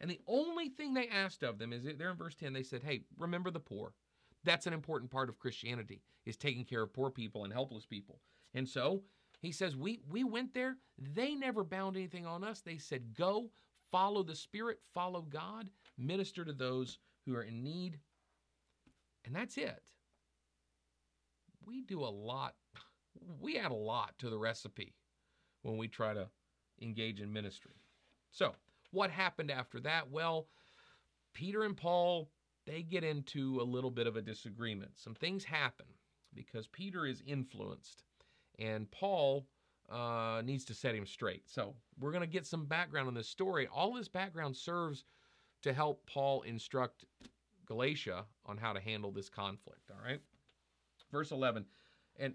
And 0.00 0.10
the 0.10 0.20
only 0.26 0.68
thing 0.68 0.94
they 0.94 1.08
asked 1.08 1.42
of 1.42 1.58
them 1.58 1.72
is 1.72 1.84
there 1.98 2.10
in 2.10 2.16
verse 2.16 2.34
10, 2.34 2.52
they 2.52 2.62
said, 2.62 2.82
Hey, 2.82 3.02
remember 3.18 3.50
the 3.50 3.60
poor. 3.60 3.92
That's 4.44 4.66
an 4.66 4.72
important 4.72 5.10
part 5.10 5.28
of 5.28 5.38
Christianity, 5.38 6.00
is 6.24 6.36
taking 6.36 6.64
care 6.64 6.82
of 6.82 6.92
poor 6.92 7.10
people 7.10 7.44
and 7.44 7.52
helpless 7.52 7.84
people. 7.84 8.20
And 8.54 8.68
so 8.68 9.02
he 9.40 9.52
says, 9.52 9.76
We 9.76 10.00
we 10.08 10.24
went 10.24 10.54
there. 10.54 10.76
They 11.14 11.34
never 11.34 11.64
bound 11.64 11.96
anything 11.96 12.26
on 12.26 12.44
us. 12.44 12.60
They 12.60 12.78
said, 12.78 13.14
Go, 13.14 13.50
follow 13.90 14.22
the 14.22 14.36
Spirit, 14.36 14.78
follow 14.94 15.22
God, 15.22 15.70
minister 15.98 16.44
to 16.44 16.52
those 16.52 16.98
who 17.26 17.34
are 17.34 17.42
in 17.42 17.62
need. 17.62 17.98
And 19.24 19.34
that's 19.34 19.58
it. 19.58 19.82
We 21.68 21.82
do 21.82 22.00
a 22.00 22.08
lot, 22.08 22.54
we 23.40 23.58
add 23.58 23.72
a 23.72 23.74
lot 23.74 24.14
to 24.20 24.30
the 24.30 24.38
recipe 24.38 24.94
when 25.60 25.76
we 25.76 25.86
try 25.86 26.14
to 26.14 26.28
engage 26.80 27.20
in 27.20 27.30
ministry. 27.30 27.74
So, 28.30 28.54
what 28.90 29.10
happened 29.10 29.50
after 29.50 29.78
that? 29.80 30.10
Well, 30.10 30.48
Peter 31.34 31.64
and 31.64 31.76
Paul, 31.76 32.30
they 32.66 32.82
get 32.82 33.04
into 33.04 33.60
a 33.60 33.64
little 33.64 33.90
bit 33.90 34.06
of 34.06 34.16
a 34.16 34.22
disagreement. 34.22 34.92
Some 34.94 35.14
things 35.14 35.44
happen 35.44 35.86
because 36.34 36.66
Peter 36.66 37.04
is 37.04 37.22
influenced 37.26 38.02
and 38.58 38.90
Paul 38.90 39.46
uh, 39.90 40.40
needs 40.42 40.64
to 40.66 40.74
set 40.74 40.94
him 40.94 41.04
straight. 41.04 41.50
So, 41.50 41.74
we're 42.00 42.12
going 42.12 42.22
to 42.22 42.26
get 42.26 42.46
some 42.46 42.64
background 42.64 43.08
on 43.08 43.14
this 43.14 43.28
story. 43.28 43.68
All 43.70 43.92
this 43.92 44.08
background 44.08 44.56
serves 44.56 45.04
to 45.64 45.74
help 45.74 46.06
Paul 46.06 46.42
instruct 46.42 47.04
Galatia 47.66 48.24
on 48.46 48.56
how 48.56 48.72
to 48.72 48.80
handle 48.80 49.12
this 49.12 49.28
conflict, 49.28 49.90
all 49.90 50.02
right? 50.02 50.22
Verse 51.10 51.30
11. 51.30 51.64
And 52.18 52.34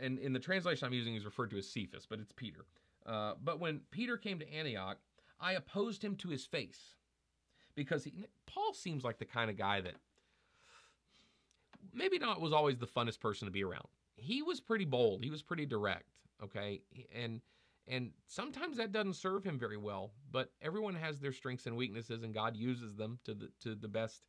and 0.00 0.18
in 0.18 0.32
the 0.32 0.38
translation 0.38 0.86
I'm 0.86 0.92
using 0.92 1.16
is 1.16 1.24
referred 1.24 1.50
to 1.50 1.58
as 1.58 1.68
Cephas, 1.68 2.06
but 2.08 2.20
it's 2.20 2.32
Peter. 2.32 2.64
Uh, 3.04 3.34
but 3.42 3.60
when 3.60 3.80
Peter 3.90 4.16
came 4.16 4.38
to 4.38 4.52
Antioch, 4.52 4.98
I 5.40 5.54
opposed 5.54 6.02
him 6.02 6.16
to 6.16 6.28
his 6.28 6.46
face 6.46 6.94
because 7.74 8.04
he, 8.04 8.26
Paul 8.46 8.72
seems 8.72 9.04
like 9.04 9.18
the 9.18 9.24
kind 9.24 9.50
of 9.50 9.56
guy 9.56 9.80
that 9.80 9.96
maybe 11.92 12.18
not 12.18 12.40
was 12.40 12.52
always 12.52 12.78
the 12.78 12.86
funnest 12.86 13.20
person 13.20 13.46
to 13.46 13.52
be 13.52 13.64
around. 13.64 13.86
He 14.16 14.42
was 14.42 14.60
pretty 14.60 14.84
bold. 14.84 15.24
He 15.24 15.30
was 15.30 15.42
pretty 15.42 15.66
direct. 15.66 16.10
Okay, 16.42 16.82
and 17.14 17.40
and 17.86 18.10
sometimes 18.26 18.76
that 18.78 18.92
doesn't 18.92 19.14
serve 19.14 19.44
him 19.44 19.58
very 19.58 19.76
well. 19.76 20.12
But 20.30 20.50
everyone 20.62 20.94
has 20.94 21.20
their 21.20 21.32
strengths 21.32 21.66
and 21.66 21.76
weaknesses, 21.76 22.22
and 22.22 22.32
God 22.32 22.56
uses 22.56 22.94
them 22.94 23.18
to 23.24 23.34
the 23.34 23.50
to 23.62 23.74
the 23.74 23.88
best 23.88 24.22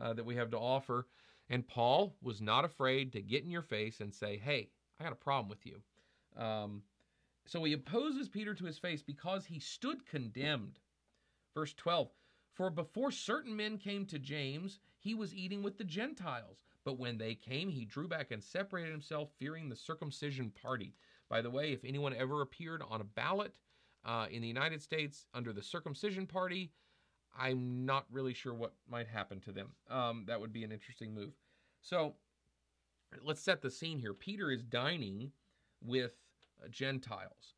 uh, 0.00 0.12
that 0.12 0.24
we 0.24 0.36
have 0.36 0.50
to 0.50 0.58
offer. 0.58 1.06
And 1.50 1.66
Paul 1.66 2.16
was 2.22 2.40
not 2.40 2.64
afraid 2.64 3.12
to 3.12 3.22
get 3.22 3.44
in 3.44 3.50
your 3.50 3.62
face 3.62 4.00
and 4.00 4.12
say, 4.12 4.36
"Hey, 4.36 4.70
I 4.98 5.04
got 5.04 5.12
a 5.12 5.16
problem 5.16 5.48
with 5.48 5.64
you." 5.64 5.82
Um, 6.36 6.82
so 7.46 7.64
he 7.64 7.72
opposes 7.72 8.28
Peter 8.28 8.54
to 8.54 8.66
his 8.66 8.78
face 8.78 9.02
because 9.02 9.46
he 9.46 9.58
stood 9.58 10.04
condemned. 10.04 10.78
Verse 11.54 11.72
12 11.74 12.10
For 12.52 12.70
before 12.70 13.10
certain 13.10 13.56
men 13.56 13.78
came 13.78 14.04
to 14.06 14.18
James, 14.18 14.80
he 14.98 15.14
was 15.14 15.34
eating 15.34 15.62
with 15.62 15.78
the 15.78 15.84
Gentiles. 15.84 16.64
But 16.84 16.98
when 16.98 17.18
they 17.18 17.34
came, 17.34 17.70
he 17.70 17.84
drew 17.84 18.08
back 18.08 18.30
and 18.30 18.42
separated 18.42 18.92
himself, 18.92 19.30
fearing 19.38 19.68
the 19.68 19.76
circumcision 19.76 20.50
party. 20.50 20.94
By 21.28 21.42
the 21.42 21.50
way, 21.50 21.72
if 21.72 21.84
anyone 21.84 22.14
ever 22.14 22.42
appeared 22.42 22.82
on 22.88 23.00
a 23.00 23.04
ballot 23.04 23.54
uh, 24.04 24.26
in 24.30 24.42
the 24.42 24.48
United 24.48 24.82
States 24.82 25.26
under 25.34 25.52
the 25.52 25.62
circumcision 25.62 26.26
party, 26.26 26.72
I'm 27.38 27.86
not 27.86 28.06
really 28.10 28.34
sure 28.34 28.54
what 28.54 28.72
might 28.90 29.08
happen 29.08 29.40
to 29.40 29.52
them. 29.52 29.68
Um, 29.90 30.24
that 30.26 30.40
would 30.40 30.52
be 30.52 30.64
an 30.64 30.72
interesting 30.72 31.14
move. 31.14 31.32
So 31.80 32.14
let's 33.22 33.40
set 33.40 33.62
the 33.62 33.70
scene 33.70 33.98
here. 33.98 34.14
Peter 34.14 34.50
is 34.50 34.62
dining 34.62 35.30
with 35.82 36.12
uh, 36.62 36.68
Gentiles. 36.68 37.54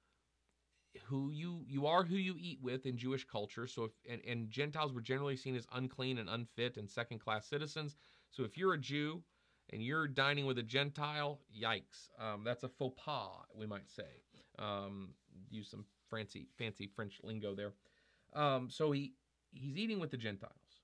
Who 1.04 1.30
you 1.30 1.64
you 1.68 1.86
are 1.86 2.02
who 2.02 2.16
you 2.16 2.34
eat 2.36 2.58
with 2.60 2.84
in 2.84 2.96
Jewish 2.96 3.24
culture. 3.24 3.68
So 3.68 3.84
if 3.84 3.92
and, 4.10 4.20
and 4.26 4.50
Gentiles 4.50 4.92
were 4.92 5.00
generally 5.00 5.36
seen 5.36 5.54
as 5.54 5.66
unclean 5.72 6.18
and 6.18 6.28
unfit 6.28 6.76
and 6.76 6.90
second 6.90 7.20
class 7.20 7.46
citizens. 7.46 7.96
So 8.30 8.42
if 8.42 8.58
you're 8.58 8.74
a 8.74 8.78
Jew 8.78 9.22
and 9.72 9.82
you're 9.82 10.08
dining 10.08 10.46
with 10.46 10.58
a 10.58 10.64
Gentile, 10.64 11.40
yikes, 11.56 12.08
um, 12.18 12.42
that's 12.44 12.64
a 12.64 12.68
faux 12.68 13.00
pas, 13.02 13.30
we 13.54 13.66
might 13.66 13.88
say. 13.88 14.22
Um, 14.58 15.10
use 15.48 15.70
some 15.70 15.84
fancy 16.10 16.48
fancy 16.58 16.88
French 16.88 17.20
lingo 17.22 17.54
there. 17.54 17.72
Um, 18.34 18.68
so 18.68 18.90
he 18.90 19.14
he's 19.52 19.76
eating 19.76 20.00
with 20.00 20.10
the 20.10 20.16
Gentiles, 20.16 20.80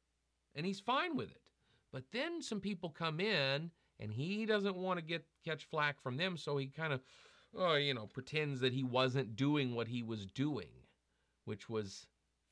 and 0.54 0.66
he's 0.66 0.80
fine 0.80 1.16
with 1.16 1.30
it. 1.30 1.50
But 1.92 2.04
then 2.12 2.42
some 2.42 2.60
people 2.60 2.90
come 2.90 3.20
in, 3.20 3.70
and 3.98 4.12
he 4.12 4.44
doesn't 4.46 4.76
want 4.76 4.98
to 4.98 5.04
get 5.04 5.24
catch 5.44 5.64
flack 5.64 6.00
from 6.02 6.16
them, 6.16 6.36
so 6.36 6.56
he 6.56 6.66
kind 6.66 6.92
of 6.92 7.00
oh, 7.56 7.74
you 7.74 7.94
know, 7.94 8.06
pretends 8.06 8.60
that 8.60 8.72
he 8.72 8.84
wasn't 8.84 9.36
doing 9.36 9.74
what 9.74 9.88
he 9.88 10.02
was 10.02 10.26
doing, 10.26 10.68
which 11.44 11.68
was 11.68 12.06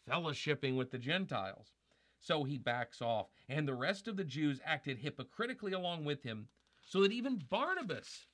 fellowshipping 0.09 0.77
with 0.77 0.91
the 0.91 0.99
Gentiles. 0.99 1.73
So 2.21 2.45
he 2.45 2.57
backs 2.57 3.03
off, 3.03 3.27
and 3.49 3.69
the 3.69 3.75
rest 3.75 4.09
of 4.09 4.17
the 4.17 4.25
Jews 4.25 4.61
acted 4.65 4.99
hypocritically 4.99 5.73
along 5.73 6.05
with 6.05 6.23
him, 6.23 6.49
so 6.87 7.03
that 7.03 7.13
even 7.13 7.43
Barnabas 7.51 8.27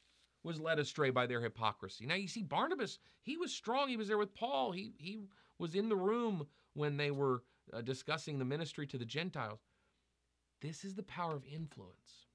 was 0.45 0.61
led 0.61 0.79
astray 0.79 1.11
by 1.11 1.27
their 1.27 1.41
hypocrisy. 1.41 2.07
Now 2.07 2.15
you 2.15 2.29
see, 2.29 2.43
Barnabas, 2.43 2.99
he 3.21 3.37
was 3.37 3.53
strong. 3.53 3.89
He 3.89 3.97
was 3.97 4.09
there 4.09 4.19
with 4.19 4.35
Paul. 4.35 4.73
He 4.73 4.93
he 4.99 5.19
was 5.59 5.75
in 5.75 5.89
the 5.89 5.97
room 5.97 6.47
when 6.75 6.97
they 6.97 7.11
were 7.11 7.43
uh, 7.73 7.81
discussing 7.81 8.39
the 8.39 8.45
ministry 8.45 8.87
to 8.87 8.99
the 8.99 9.05
Gentiles. 9.05 9.61
This 10.61 10.85
is 10.85 10.95
the 10.95 11.03
power 11.03 11.35
of 11.35 11.45
influence. 11.47 12.27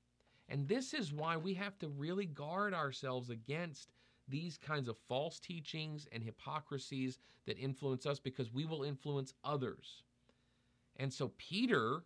And 0.50 0.68
this 0.68 0.94
is 0.94 1.14
why 1.14 1.38
we 1.38 1.54
have 1.56 1.78
to 1.80 1.88
really 1.88 2.26
guard 2.26 2.74
ourselves 2.74 3.30
against 3.30 3.92
these 4.28 4.58
kinds 4.58 4.88
of 4.88 4.98
false 5.08 5.40
teachings 5.40 6.08
and 6.12 6.24
hypocrisies 6.24 7.20
that 7.46 7.58
influence 7.58 8.06
us 8.06 8.20
because 8.20 8.52
we 8.52 8.66
will 8.66 8.84
influence 8.84 9.34
others. 9.44 10.04
And 10.98 11.14
so 11.14 11.32
Peter 11.38 12.04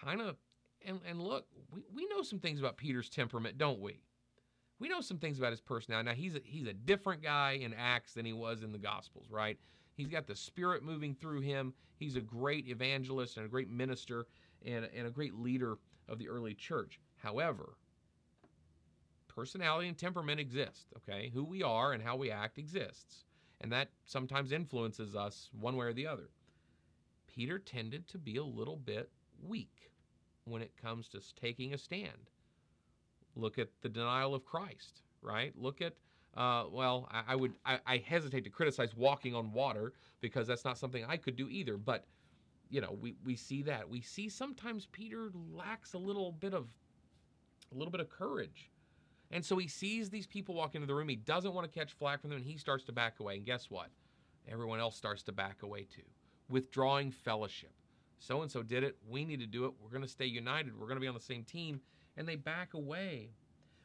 kind 0.00 0.20
of, 0.20 0.36
and, 0.84 1.00
and 1.08 1.20
look, 1.20 1.46
we, 1.72 1.82
we 1.94 2.06
know 2.06 2.22
some 2.22 2.38
things 2.38 2.60
about 2.60 2.76
Peter's 2.76 3.08
temperament, 3.08 3.58
don't 3.58 3.80
we? 3.80 4.00
We 4.78 4.88
know 4.88 5.00
some 5.00 5.18
things 5.18 5.38
about 5.38 5.52
his 5.52 5.60
personality. 5.60 6.08
Now, 6.08 6.14
he's 6.14 6.34
a, 6.34 6.40
he's 6.44 6.66
a 6.66 6.72
different 6.72 7.22
guy 7.22 7.52
in 7.52 7.72
Acts 7.72 8.14
than 8.14 8.24
he 8.24 8.32
was 8.32 8.62
in 8.62 8.72
the 8.72 8.78
Gospels, 8.78 9.26
right? 9.30 9.58
He's 9.94 10.08
got 10.08 10.26
the 10.26 10.36
Spirit 10.36 10.82
moving 10.82 11.14
through 11.14 11.40
him. 11.40 11.74
He's 11.98 12.16
a 12.16 12.20
great 12.20 12.68
evangelist 12.68 13.36
and 13.36 13.46
a 13.46 13.48
great 13.48 13.70
minister 13.70 14.26
and, 14.64 14.88
and 14.96 15.06
a 15.06 15.10
great 15.10 15.34
leader 15.34 15.78
of 16.08 16.18
the 16.18 16.28
early 16.28 16.54
church. 16.54 16.98
However, 17.16 17.74
personality 19.28 19.88
and 19.88 19.96
temperament 19.96 20.40
exist, 20.40 20.88
okay? 20.96 21.30
Who 21.32 21.44
we 21.44 21.62
are 21.62 21.92
and 21.92 22.02
how 22.02 22.16
we 22.16 22.30
act 22.30 22.58
exists. 22.58 23.24
And 23.60 23.70
that 23.72 23.90
sometimes 24.04 24.52
influences 24.52 25.14
us 25.14 25.50
one 25.58 25.76
way 25.76 25.86
or 25.86 25.92
the 25.92 26.06
other. 26.06 26.30
Peter 27.26 27.58
tended 27.58 28.08
to 28.08 28.18
be 28.18 28.36
a 28.36 28.44
little 28.44 28.76
bit 28.76 29.10
weak 29.46 29.90
when 30.44 30.62
it 30.62 30.76
comes 30.80 31.08
to 31.08 31.20
taking 31.34 31.72
a 31.72 31.78
stand. 31.78 32.30
Look 33.36 33.58
at 33.58 33.68
the 33.80 33.88
denial 33.88 34.34
of 34.34 34.44
Christ, 34.44 35.02
right? 35.22 35.52
Look 35.56 35.80
at, 35.80 35.94
uh, 36.36 36.64
well, 36.70 37.08
I, 37.10 37.32
I 37.32 37.36
would, 37.36 37.52
I, 37.64 37.78
I 37.86 37.96
hesitate 37.98 38.44
to 38.44 38.50
criticize 38.50 38.96
walking 38.96 39.34
on 39.34 39.52
water 39.52 39.92
because 40.20 40.46
that's 40.46 40.64
not 40.64 40.78
something 40.78 41.04
I 41.04 41.16
could 41.16 41.36
do 41.36 41.48
either. 41.48 41.76
But, 41.76 42.04
you 42.70 42.80
know, 42.80 42.96
we, 43.00 43.14
we 43.24 43.36
see 43.36 43.62
that. 43.62 43.88
We 43.88 44.00
see 44.00 44.28
sometimes 44.28 44.86
Peter 44.92 45.30
lacks 45.52 45.94
a 45.94 45.98
little 45.98 46.32
bit 46.32 46.54
of, 46.54 46.68
a 47.72 47.76
little 47.76 47.92
bit 47.92 48.00
of 48.00 48.08
courage 48.08 48.70
and 49.32 49.44
so 49.44 49.56
he 49.56 49.66
sees 49.66 50.10
these 50.10 50.26
people 50.26 50.54
walk 50.54 50.74
into 50.74 50.86
the 50.86 50.94
room. 50.94 51.08
He 51.08 51.16
doesn't 51.16 51.54
want 51.54 51.70
to 51.70 51.78
catch 51.78 51.94
flack 51.94 52.20
from 52.20 52.30
them, 52.30 52.36
and 52.36 52.46
he 52.46 52.58
starts 52.58 52.84
to 52.84 52.92
back 52.92 53.18
away. 53.18 53.36
And 53.36 53.46
guess 53.46 53.70
what? 53.70 53.88
Everyone 54.46 54.78
else 54.78 54.94
starts 54.94 55.22
to 55.24 55.32
back 55.32 55.62
away 55.62 55.84
too, 55.84 56.02
withdrawing 56.50 57.10
fellowship. 57.10 57.72
So 58.18 58.42
and 58.42 58.50
so 58.50 58.62
did 58.62 58.84
it. 58.84 58.96
We 59.08 59.24
need 59.24 59.40
to 59.40 59.46
do 59.46 59.64
it. 59.64 59.72
We're 59.82 59.88
going 59.88 60.02
to 60.02 60.08
stay 60.08 60.26
united. 60.26 60.78
We're 60.78 60.86
going 60.86 60.96
to 60.96 61.00
be 61.00 61.08
on 61.08 61.14
the 61.14 61.20
same 61.20 61.44
team. 61.44 61.80
And 62.16 62.28
they 62.28 62.36
back 62.36 62.74
away. 62.74 63.30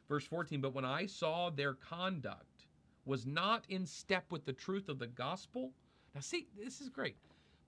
Verse 0.08 0.24
14 0.24 0.60
But 0.60 0.74
when 0.74 0.84
I 0.84 1.06
saw 1.06 1.50
their 1.50 1.74
conduct 1.74 2.66
was 3.04 3.26
not 3.26 3.64
in 3.68 3.86
step 3.86 4.24
with 4.30 4.44
the 4.44 4.52
truth 4.52 4.88
of 4.88 4.98
the 4.98 5.06
gospel. 5.06 5.72
Now, 6.14 6.20
see, 6.20 6.46
this 6.62 6.80
is 6.80 6.90
great. 6.90 7.16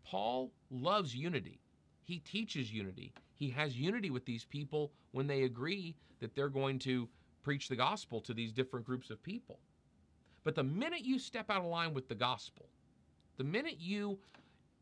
Paul 0.04 0.52
loves 0.70 1.14
unity. 1.14 1.60
He 2.02 2.18
teaches 2.18 2.72
unity. 2.72 3.12
He 3.34 3.48
has 3.50 3.76
unity 3.76 4.10
with 4.10 4.26
these 4.26 4.44
people 4.44 4.92
when 5.12 5.26
they 5.26 5.44
agree 5.44 5.96
that 6.20 6.34
they're 6.34 6.50
going 6.50 6.78
to 6.80 7.08
preach 7.42 7.68
the 7.68 7.76
gospel 7.76 8.20
to 8.20 8.34
these 8.34 8.52
different 8.52 8.84
groups 8.84 9.08
of 9.08 9.22
people. 9.22 9.58
But 10.44 10.54
the 10.54 10.62
minute 10.62 11.04
you 11.04 11.18
step 11.18 11.50
out 11.50 11.62
of 11.62 11.66
line 11.66 11.94
with 11.94 12.08
the 12.08 12.14
gospel, 12.14 12.68
the 13.38 13.44
minute 13.44 13.76
you, 13.78 14.18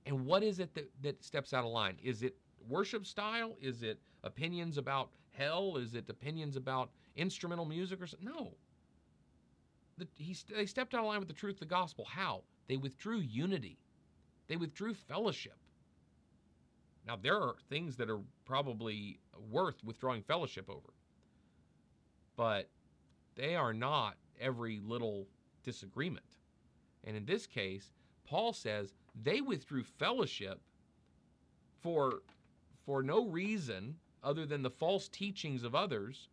and 0.06 0.26
what 0.26 0.42
is 0.42 0.58
it 0.58 0.74
that, 0.74 0.90
that 1.02 1.22
steps 1.22 1.52
out 1.52 1.64
of 1.64 1.70
line? 1.70 1.96
Is 2.02 2.22
it 2.22 2.36
worship 2.68 3.06
style? 3.06 3.56
Is 3.60 3.82
it 3.82 4.00
opinions 4.24 4.76
about 4.76 5.10
hell? 5.32 5.76
Is 5.76 5.94
it 5.94 6.08
opinions 6.08 6.56
about 6.56 6.90
instrumental 7.18 7.64
music 7.64 8.00
or 8.00 8.06
something? 8.06 8.28
No. 8.28 8.54
The, 9.98 10.06
he, 10.16 10.36
they 10.54 10.66
stepped 10.66 10.94
out 10.94 11.00
of 11.00 11.06
line 11.06 11.18
with 11.18 11.28
the 11.28 11.34
truth 11.34 11.56
of 11.56 11.60
the 11.60 11.66
gospel. 11.66 12.06
How? 12.08 12.42
They 12.68 12.76
withdrew 12.76 13.18
unity. 13.18 13.78
They 14.46 14.56
withdrew 14.56 14.94
fellowship. 14.94 15.56
Now, 17.06 17.16
there 17.20 17.36
are 17.36 17.54
things 17.68 17.96
that 17.96 18.08
are 18.08 18.20
probably 18.44 19.18
worth 19.50 19.82
withdrawing 19.84 20.22
fellowship 20.22 20.70
over 20.70 20.92
but 22.38 22.70
they 23.34 23.56
are 23.56 23.74
not 23.74 24.14
every 24.40 24.80
little 24.82 25.26
disagreement. 25.64 26.24
And 27.04 27.16
in 27.16 27.26
this 27.26 27.46
case, 27.46 27.92
Paul 28.24 28.52
says 28.52 28.94
they 29.20 29.40
withdrew 29.42 29.82
fellowship 29.82 30.60
for 31.82 32.22
for 32.86 33.02
no 33.02 33.26
reason 33.26 33.96
other 34.22 34.46
than 34.46 34.62
the 34.62 34.70
false 34.70 35.08
teachings 35.08 35.64
of 35.64 35.74
others, 35.74 36.28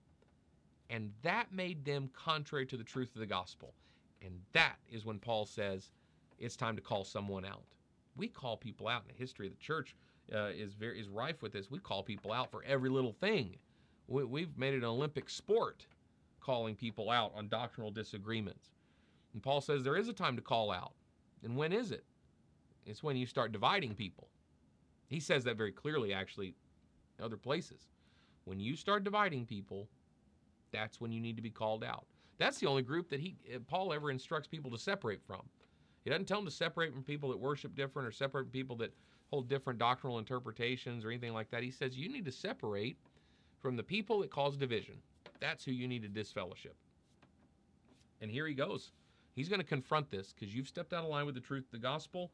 and 0.89 1.12
that 1.24 1.51
made 1.51 1.84
them 1.86 2.10
contrary 2.13 2.65
to 2.68 2.77
the 2.77 2.84
truth 2.84 3.10
of 3.15 3.20
the 3.20 3.25
gospel. 3.25 3.74
And 4.22 4.39
that 4.54 4.75
is 4.89 5.06
when 5.06 5.20
Paul 5.20 5.46
says 5.46 5.92
it's 6.39 6.56
time 6.56 6.75
to 6.75 6.82
call 6.82 7.04
someone 7.04 7.46
out. 7.46 7.63
We 8.15 8.27
call 8.27 8.58
people 8.58 8.88
out 8.88 9.04
in 9.04 9.08
the 9.08 9.20
history 9.20 9.48
of 9.48 9.54
the 9.54 9.63
church 9.63 9.96
uh, 10.34 10.48
is 10.48 10.74
very 10.74 11.00
is 11.00 11.10
rife 11.10 11.42
with 11.42 11.51
this. 11.51 11.70
We 11.70 11.80
call 11.80 12.04
people 12.04 12.32
out 12.32 12.51
for 12.51 12.63
every 12.63 12.89
little 12.89 13.13
thing. 13.13 13.58
We, 14.08 14.24
we've 14.24 14.58
made 14.58 14.74
it 14.74 14.77
an 14.77 14.86
Olympic 14.86 15.30
sport 15.30 15.86
calling 16.39 16.75
people 16.75 17.10
out 17.10 17.32
on 17.36 17.48
doctrinal 17.48 17.92
disagreements. 17.92 18.70
And 19.34 19.42
Paul 19.44 19.62
says 19.62 19.84
there 19.84 19.98
is 19.98 20.08
a 20.08 20.13
time 20.13 20.36
to 20.36 20.42
call 20.42 20.72
out. 20.72 20.94
And 21.44 21.56
when 21.56 21.74
is 21.74 21.92
it? 21.92 22.06
It's 22.86 23.04
when 23.04 23.18
you 23.18 23.25
start 23.25 23.51
dividing 23.51 23.96
people. 23.96 24.30
He 25.08 25.20
says 25.20 25.44
that 25.44 25.58
very 25.58 25.72
clearly, 25.72 26.13
actually, 26.13 26.56
in 27.18 27.25
other 27.25 27.38
places. 27.38 27.88
When 28.46 28.60
you 28.60 28.75
start 28.75 29.04
dividing 29.04 29.46
people, 29.46 29.88
that's 30.75 31.00
when 31.00 31.12
you 31.12 31.22
need 31.22 31.36
to 31.36 31.41
be 31.41 31.50
called 31.50 31.84
out. 31.84 32.05
That's 32.38 32.60
the 32.60 32.67
only 32.67 32.82
group 32.82 33.10
that 33.10 33.20
he 33.20 33.36
eh, 33.51 33.58
Paul 33.67 33.94
ever 33.94 34.12
instructs 34.12 34.48
people 34.48 34.70
to 34.72 34.77
separate 34.77 35.22
from. 35.25 35.41
He 36.03 36.10
doesn't 36.10 36.25
tell 36.25 36.38
them 36.38 36.46
to 36.46 36.51
separate 36.51 36.94
from 36.94 37.03
people 37.03 37.29
that 37.29 37.39
worship 37.39 37.75
different 37.75 38.08
or 38.08 38.12
separate 38.12 38.44
from 38.44 38.51
people 38.51 38.75
that 38.77 38.94
hold 39.29 39.48
different 39.48 39.79
doctrinal 39.79 40.20
interpretations 40.20 41.03
or 41.03 41.10
anything 41.10 41.34
like 41.34 41.50
that. 41.51 41.63
He 41.63 41.72
says 41.72 41.98
you 41.98 42.10
need 42.10 42.25
to 42.25 42.32
separate 42.32 42.98
from 43.60 43.75
the 43.75 43.84
people 43.84 44.20
that 44.20 44.29
cause 44.29 44.58
division. 44.58 44.96
That's 45.39 45.65
who 45.65 45.72
you 45.72 45.88
need 45.88 46.03
to 46.03 46.08
disfellowship. 46.08 46.75
And 48.22 48.29
here 48.29 48.48
he 48.48 48.53
goes. 48.53 48.91
He's 49.36 49.50
going 49.50 49.60
to 49.60 49.65
confront 49.67 50.10
this 50.10 50.34
because 50.34 50.53
you've 50.53 50.67
stepped 50.67 50.94
out 50.94 51.03
of 51.03 51.10
line 51.10 51.25
with 51.25 51.36
the 51.36 51.41
truth 51.41 51.65
of 51.65 51.72
the 51.72 51.79
gospel. 51.79 52.32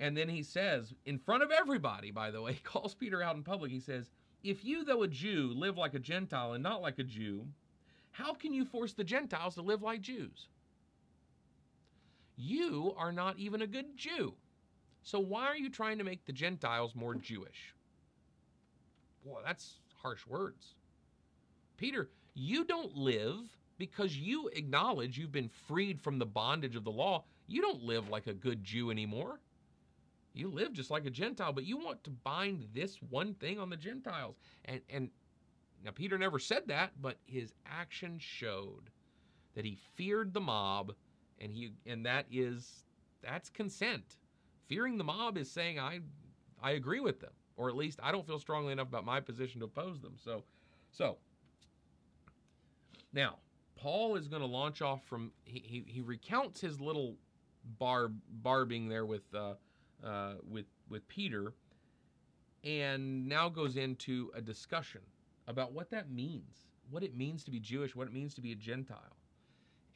And 0.00 0.16
then 0.16 0.28
he 0.28 0.42
says, 0.42 0.94
in 1.04 1.18
front 1.18 1.42
of 1.42 1.50
everybody, 1.50 2.10
by 2.10 2.30
the 2.30 2.42
way, 2.42 2.52
he 2.54 2.60
calls 2.60 2.94
Peter 2.94 3.22
out 3.22 3.36
in 3.36 3.42
public. 3.42 3.70
He 3.70 3.80
says, 3.80 4.10
If 4.42 4.64
you, 4.64 4.84
though 4.84 5.02
a 5.02 5.08
Jew, 5.08 5.52
live 5.54 5.78
like 5.78 5.94
a 5.94 5.98
Gentile 5.98 6.52
and 6.54 6.62
not 6.62 6.82
like 6.82 6.98
a 6.98 7.04
Jew, 7.04 7.46
how 8.10 8.34
can 8.34 8.52
you 8.52 8.64
force 8.64 8.92
the 8.92 9.04
Gentiles 9.04 9.54
to 9.54 9.62
live 9.62 9.82
like 9.82 10.00
Jews? 10.00 10.48
You 12.36 12.94
are 12.96 13.12
not 13.12 13.38
even 13.38 13.62
a 13.62 13.66
good 13.66 13.96
Jew. 13.96 14.34
So 15.02 15.18
why 15.18 15.46
are 15.46 15.56
you 15.56 15.70
trying 15.70 15.98
to 15.98 16.04
make 16.04 16.24
the 16.24 16.32
Gentiles 16.32 16.94
more 16.94 17.14
Jewish? 17.14 17.74
Boy, 19.24 19.40
that's 19.44 19.78
harsh 20.02 20.26
words. 20.26 20.74
Peter, 21.76 22.10
you 22.34 22.64
don't 22.64 22.96
live 22.96 23.38
because 23.78 24.16
you 24.16 24.48
acknowledge 24.48 25.18
you've 25.18 25.32
been 25.32 25.50
freed 25.66 26.00
from 26.00 26.18
the 26.18 26.26
bondage 26.26 26.76
of 26.76 26.84
the 26.84 26.90
law. 26.90 27.24
You 27.46 27.60
don't 27.60 27.82
live 27.82 28.08
like 28.08 28.26
a 28.26 28.32
good 28.32 28.62
Jew 28.62 28.90
anymore. 28.90 29.40
You 30.34 30.50
live 30.50 30.72
just 30.72 30.90
like 30.90 31.06
a 31.06 31.10
Gentile, 31.10 31.52
but 31.52 31.64
you 31.64 31.76
want 31.78 32.04
to 32.04 32.10
bind 32.10 32.68
this 32.74 32.98
one 33.10 33.34
thing 33.34 33.58
on 33.58 33.70
the 33.70 33.76
Gentiles. 33.76 34.36
And 34.64 34.80
and 34.90 35.10
now 35.84 35.90
Peter 35.92 36.18
never 36.18 36.38
said 36.38 36.68
that, 36.68 36.92
but 37.00 37.18
his 37.26 37.54
action 37.66 38.18
showed 38.18 38.90
that 39.54 39.64
he 39.64 39.76
feared 39.94 40.32
the 40.34 40.40
mob 40.40 40.94
and 41.40 41.52
he 41.52 41.72
and 41.86 42.06
that 42.06 42.26
is 42.30 42.84
that's 43.22 43.50
consent. 43.50 44.16
Fearing 44.68 44.98
the 44.98 45.04
mob 45.04 45.36
is 45.36 45.50
saying 45.50 45.78
I 45.78 46.00
I 46.62 46.72
agree 46.72 47.00
with 47.00 47.20
them, 47.20 47.32
or 47.56 47.68
at 47.68 47.76
least 47.76 48.00
I 48.02 48.12
don't 48.12 48.26
feel 48.26 48.38
strongly 48.38 48.72
enough 48.72 48.88
about 48.88 49.04
my 49.04 49.20
position 49.20 49.60
to 49.60 49.66
oppose 49.66 50.00
them. 50.00 50.14
So 50.16 50.44
So, 50.92 51.18
now, 53.12 53.36
Paul 53.76 54.16
is 54.16 54.28
going 54.28 54.42
to 54.42 54.48
launch 54.48 54.82
off 54.82 55.04
from, 55.04 55.32
he, 55.44 55.62
he, 55.64 55.84
he 55.86 56.00
recounts 56.00 56.60
his 56.60 56.80
little 56.80 57.16
barb, 57.78 58.16
barbing 58.42 58.88
there 58.88 59.06
with, 59.06 59.34
uh, 59.34 59.54
uh, 60.04 60.34
with, 60.48 60.66
with 60.88 61.06
Peter, 61.08 61.52
and 62.64 63.28
now 63.28 63.48
goes 63.48 63.76
into 63.76 64.30
a 64.34 64.40
discussion 64.40 65.00
about 65.48 65.72
what 65.72 65.90
that 65.90 66.10
means, 66.10 66.66
what 66.90 67.02
it 67.02 67.16
means 67.16 67.44
to 67.44 67.50
be 67.50 67.58
Jewish, 67.58 67.96
what 67.96 68.06
it 68.06 68.12
means 68.12 68.34
to 68.34 68.40
be 68.40 68.52
a 68.52 68.56
Gentile, 68.56 69.16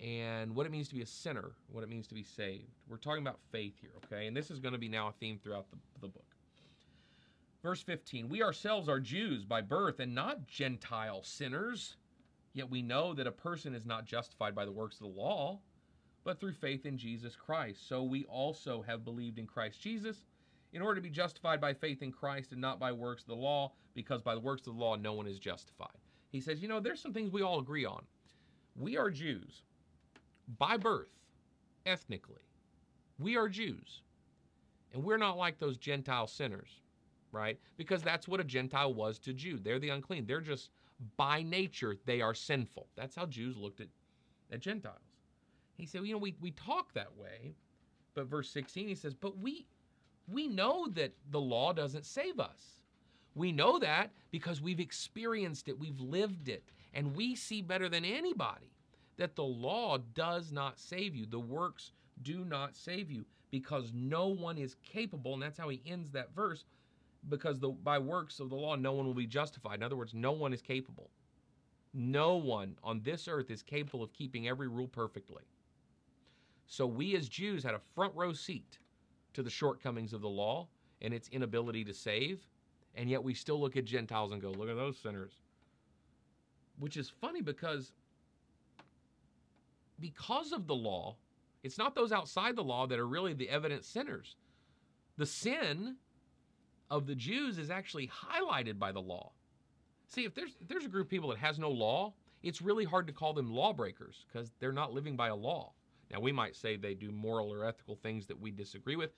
and 0.01 0.55
what 0.55 0.67
it 0.67 0.73
means 0.73 0.89
to 0.89 0.95
be 0.95 1.03
a 1.03 1.07
sinner, 1.07 1.53
what 1.71 1.83
it 1.83 1.89
means 1.89 2.07
to 2.09 2.15
be 2.15 2.23
saved. 2.23 2.73
We're 2.89 2.97
talking 2.97 3.23
about 3.23 3.39
faith 3.51 3.75
here, 3.81 3.93
okay? 4.05 4.27
And 4.27 4.37
this 4.37 4.51
is 4.51 4.59
going 4.59 4.73
to 4.73 4.79
be 4.79 4.89
now 4.89 5.09
a 5.09 5.13
theme 5.13 5.39
throughout 5.43 5.71
the, 5.71 5.77
the 6.01 6.09
book. 6.09 6.25
Verse 7.63 7.83
15 7.83 8.29
We 8.29 8.43
ourselves 8.43 8.89
are 8.89 9.01
Jews 9.01 9.45
by 9.45 9.61
birth 9.61 10.01
and 10.01 10.15
not 10.15 10.47
Gentile 10.47 11.23
sinners. 11.23 11.97
Yet 12.53 12.71
we 12.71 12.81
know 12.81 13.13
that 13.13 13.27
a 13.27 13.33
person 13.33 13.75
is 13.75 13.85
not 13.85 14.07
justified 14.07 14.55
by 14.55 14.65
the 14.65 14.73
works 14.73 14.95
of 14.97 15.01
the 15.01 15.21
law, 15.21 15.61
but 16.27 16.41
through 16.41 16.53
faith 16.53 16.85
in 16.87 16.99
Jesus 16.99 17.37
Christ. 17.37 17.89
So 17.89 18.03
we 18.03 18.25
also 18.25 18.83
have 18.83 19.05
believed 19.05 19.39
in 19.39 19.47
Christ 19.47 19.81
Jesus 19.81 20.25
in 20.73 20.83
order 20.83 20.97
to 20.97 21.01
be 21.01 21.09
justified 21.09 21.61
by 21.61 21.73
faith 21.73 22.03
in 22.03 22.11
Christ 22.11 22.51
and 22.51 22.61
not 22.61 22.81
by 22.81 22.91
works 22.91 23.23
of 23.23 23.29
the 23.29 23.37
law, 23.37 23.73
because 23.95 24.23
by 24.23 24.35
the 24.35 24.41
works 24.41 24.67
of 24.67 24.75
the 24.75 24.81
law 24.81 24.97
no 24.97 25.13
one 25.13 25.29
is 25.29 25.39
justified. 25.39 25.97
He 26.33 26.41
says, 26.41 26.61
you 26.61 26.67
know, 26.67 26.81
there's 26.81 27.01
some 27.01 27.13
things 27.13 27.31
we 27.31 27.43
all 27.43 27.61
agree 27.61 27.87
on. 27.87 28.03
We 28.75 28.97
are 28.97 29.09
Jews 29.09 29.63
by 30.59 30.77
birth, 30.77 31.13
ethnically. 31.87 32.43
We 33.21 33.37
are 33.37 33.49
Jews. 33.49 34.03
And 34.93 35.05
we're 35.05 35.17
not 35.19 35.39
like 35.39 35.61
those 35.61 35.77
Gentile 35.77 36.27
sinners, 36.27 36.81
right? 37.31 37.57
Because 37.77 38.03
that's 38.03 38.27
what 38.27 38.41
a 38.41 38.45
Gentile 38.45 38.93
was 38.93 39.21
to 39.21 39.33
Jew. 39.33 39.61
They're 39.63 39.79
the 39.79 39.91
unclean. 39.91 40.27
They're 40.27 40.41
just 40.41 40.71
by 41.17 41.43
nature, 41.43 41.97
they 42.05 42.21
are 42.21 42.35
sinful. 42.35 42.89
That's 42.97 43.15
how 43.15 43.27
Jews 43.27 43.57
looked 43.57 43.81
at, 43.81 43.89
at 44.51 44.61
Gentiles. 44.61 45.06
He 45.77 45.87
said, 45.87 46.01
well, 46.01 46.07
you 46.07 46.15
know, 46.15 46.19
we, 46.19 46.35
we 46.41 46.51
talk 46.53 46.93
that 46.95 47.17
way. 47.17 47.55
But 48.15 48.27
verse 48.27 48.51
16, 48.51 48.89
he 48.89 48.95
says, 48.95 49.15
but 49.15 49.39
we 49.39 49.67
we 50.29 50.49
know 50.49 50.89
that 50.89 51.13
the 51.31 51.41
law 51.41 51.73
doesn't 51.73 52.05
save 52.05 52.41
us. 52.41 52.83
We 53.37 53.53
know 53.53 53.79
that 53.79 54.11
because 54.33 54.61
we've 54.61 54.81
experienced 54.81 55.69
it, 55.69 55.79
we've 55.79 56.01
lived 56.01 56.49
it, 56.49 56.65
and 56.95 57.15
we 57.15 57.37
see 57.37 57.63
better 57.63 57.89
than 57.89 58.05
anybody 58.05 58.73
that 59.19 59.37
the 59.37 59.45
law 59.45 59.99
does 60.15 60.51
not 60.51 60.81
save 60.81 61.15
you. 61.15 61.27
The 61.27 61.39
works 61.39 61.93
do 62.23 62.45
not 62.45 62.75
save 62.75 63.11
you 63.11 63.25
because 63.51 63.93
no 63.95 64.27
one 64.27 64.59
is 64.59 64.75
capable, 64.83 65.35
and 65.35 65.43
that's 65.43 65.59
how 65.59 65.69
he 65.69 65.81
ends 65.87 66.11
that 66.11 66.35
verse 66.35 66.65
because 67.29 67.59
the, 67.59 67.69
by 67.69 67.99
works 67.99 68.41
of 68.41 68.51
the 68.51 68.57
law, 68.57 68.77
no 68.77 68.93
one 68.93 69.07
will 69.07 69.15
be 69.15 69.27
justified. 69.27 69.77
In 69.77 69.83
other 69.83 69.97
words, 69.97 70.15
no 70.15 70.33
one 70.33 70.53
is 70.53 70.63
capable. 70.63 71.11
No 71.93 72.37
one 72.37 72.77
on 72.85 73.01
this 73.03 73.27
earth 73.29 73.51
is 73.51 73.63
capable 73.63 74.03
of 74.03 74.13
keeping 74.13 74.49
every 74.49 74.69
rule 74.69 74.89
perfectly. 74.89 75.43
So 76.67 76.87
we 76.87 77.17
as 77.17 77.29
Jews 77.29 77.63
had 77.63 77.75
a 77.75 77.81
front 77.95 78.15
row 78.15 78.33
seat 78.33 78.79
to 79.35 79.43
the 79.43 79.51
shortcomings 79.51 80.13
of 80.13 80.21
the 80.21 80.29
law 80.29 80.69
and 81.01 81.15
its 81.15 81.29
inability 81.29 81.85
to 81.85 81.95
save, 81.95 82.41
and 82.95 83.09
yet 83.09 83.23
we 83.23 83.35
still 83.35 83.61
look 83.61 83.77
at 83.77 83.85
Gentiles 83.85 84.33
and 84.33 84.43
go, 84.43 84.51
look 84.51 84.69
at 84.69 84.77
those 84.77 84.99
sinners. 84.99 85.33
Which 86.79 86.97
is 86.97 87.09
funny 87.09 87.41
because 87.41 87.93
because 89.99 90.53
of 90.53 90.67
the 90.67 90.75
law, 90.75 91.17
it's 91.63 91.79
not 91.79 91.95
those 91.95 92.13
outside 92.13 92.57
the 92.57 92.65
law 92.65 92.87
that 92.87 92.99
are 92.99 93.07
really 93.07 93.33
the 93.33 93.49
evident 93.49 93.85
sinners. 93.85 94.37
The 95.17 95.27
sin 95.27 95.97
of 96.91 97.07
the 97.07 97.15
Jews 97.15 97.59
is 97.59 97.71
actually 97.71 98.09
highlighted 98.09 98.79
by 98.79 98.93
the 98.93 99.01
law. 99.01 99.33
See, 100.09 100.25
if 100.25 100.35
there's 100.35 100.57
if 100.61 100.69
there's 100.69 100.85
a 100.85 100.89
group 100.89 101.07
of 101.07 101.11
people 101.11 101.31
that 101.31 101.39
has 101.39 101.59
no 101.59 101.71
law, 101.71 102.13
it's 102.43 102.61
really 102.63 102.85
hard 102.85 103.07
to 103.07 103.13
call 103.13 103.33
them 103.33 103.53
lawbreakers 103.53 104.25
because 104.27 104.53
they're 104.61 104.73
not 104.73 104.93
living 104.93 105.17
by 105.17 105.29
a 105.29 105.35
law. 105.35 105.73
Now, 106.11 106.21
we 106.21 106.33
might 106.33 106.57
say 106.57 106.77
they 106.77 106.95
do 106.95 107.11
moral 107.11 107.53
or 107.53 107.65
ethical 107.65 107.97
things 107.97 108.27
that 108.27 108.41
we 108.41 108.51
disagree 108.51 108.97
with, 108.97 109.11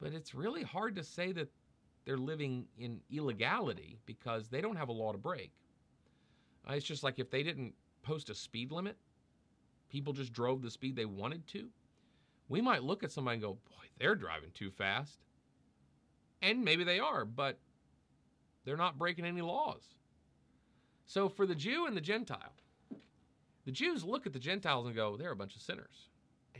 but 0.00 0.12
it's 0.12 0.34
really 0.34 0.62
hard 0.62 0.96
to 0.96 1.04
say 1.04 1.32
that 1.32 1.48
they're 2.04 2.16
living 2.16 2.66
in 2.78 3.00
illegality 3.10 3.98
because 4.06 4.48
they 4.48 4.60
don't 4.60 4.76
have 4.76 4.88
a 4.88 4.92
law 4.92 5.12
to 5.12 5.18
break. 5.18 5.52
Uh, 6.68 6.74
it's 6.74 6.86
just 6.86 7.02
like 7.02 7.18
if 7.18 7.30
they 7.30 7.42
didn't 7.42 7.74
post 8.02 8.30
a 8.30 8.34
speed 8.34 8.72
limit, 8.72 8.96
people 9.88 10.12
just 10.12 10.32
drove 10.32 10.62
the 10.62 10.70
speed 10.70 10.96
they 10.96 11.04
wanted 11.04 11.46
to. 11.48 11.68
We 12.48 12.60
might 12.60 12.82
look 12.82 13.02
at 13.02 13.12
somebody 13.12 13.34
and 13.34 13.42
go, 13.42 13.52
boy, 13.52 13.84
they're 13.98 14.14
driving 14.14 14.50
too 14.54 14.70
fast. 14.70 15.18
And 16.42 16.64
maybe 16.64 16.84
they 16.84 17.00
are, 17.00 17.24
but 17.24 17.58
they're 18.64 18.76
not 18.76 18.98
breaking 18.98 19.24
any 19.24 19.40
laws. 19.40 19.82
So 21.06 21.28
for 21.28 21.46
the 21.46 21.54
Jew 21.54 21.86
and 21.86 21.96
the 21.96 22.00
Gentile, 22.00 22.52
the 23.64 23.72
Jews 23.72 24.04
look 24.04 24.26
at 24.26 24.32
the 24.32 24.38
Gentiles 24.38 24.86
and 24.86 24.94
go, 24.94 25.16
they're 25.16 25.32
a 25.32 25.36
bunch 25.36 25.56
of 25.56 25.62
sinners. 25.62 26.08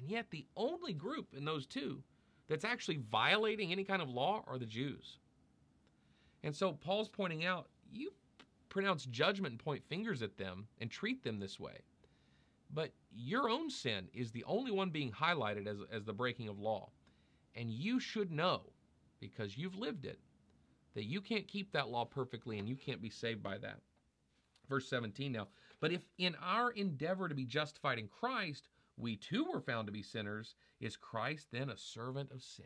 And 0.07 0.13
yet 0.13 0.31
the 0.31 0.47
only 0.57 0.93
group 0.93 1.35
in 1.37 1.45
those 1.45 1.67
two 1.67 2.01
that's 2.49 2.65
actually 2.65 3.01
violating 3.11 3.73
any 3.73 3.83
kind 3.83 4.01
of 4.01 4.09
law 4.09 4.45
are 4.47 4.57
the 4.57 4.65
Jews. 4.65 5.19
And 6.45 6.55
so 6.55 6.75
Paul's 6.75 7.09
pointing 7.09 7.45
out, 7.45 7.67
you 7.91 8.13
pronounce 8.69 9.07
judgment 9.07 9.51
and 9.51 9.59
point 9.59 9.83
fingers 9.89 10.23
at 10.23 10.39
them 10.39 10.69
and 10.81 10.89
treat 10.89 11.25
them 11.25 11.41
this 11.41 11.59
way. 11.59 11.81
But 12.73 12.93
your 13.13 13.51
own 13.51 13.69
sin 13.69 14.07
is 14.15 14.31
the 14.31 14.45
only 14.45 14.71
one 14.71 14.91
being 14.91 15.11
highlighted 15.11 15.67
as, 15.67 15.79
as 15.91 16.05
the 16.05 16.13
breaking 16.13 16.49
of 16.49 16.61
law. 16.61 16.91
And 17.57 17.73
you 17.73 17.99
should 17.99 18.31
know 18.31 18.61
because 19.19 19.59
you've 19.59 19.75
lived 19.75 20.05
it, 20.05 20.21
that 20.95 21.07
you 21.07 21.21
can't 21.21 21.49
keep 21.49 21.73
that 21.73 21.89
law 21.89 22.05
perfectly 22.05 22.61
and 22.61 22.69
you 22.69 22.77
can't 22.77 23.03
be 23.03 23.11
saved 23.11 23.43
by 23.43 23.59
that. 23.59 23.81
Verse 24.69 24.89
17 24.89 25.33
now. 25.33 25.49
But 25.81 25.91
if 25.91 26.03
in 26.17 26.37
our 26.41 26.71
endeavor 26.71 27.29
to 27.29 27.35
be 27.35 27.45
justified 27.45 27.99
in 27.99 28.07
Christ, 28.07 28.69
we 28.97 29.17
too 29.17 29.45
were 29.45 29.61
found 29.61 29.87
to 29.87 29.93
be 29.93 30.03
sinners, 30.03 30.55
is 30.81 30.97
Christ 30.97 31.49
then 31.53 31.71
a 31.71 31.77
servant 31.77 32.31
of 32.33 32.43
sin? 32.43 32.65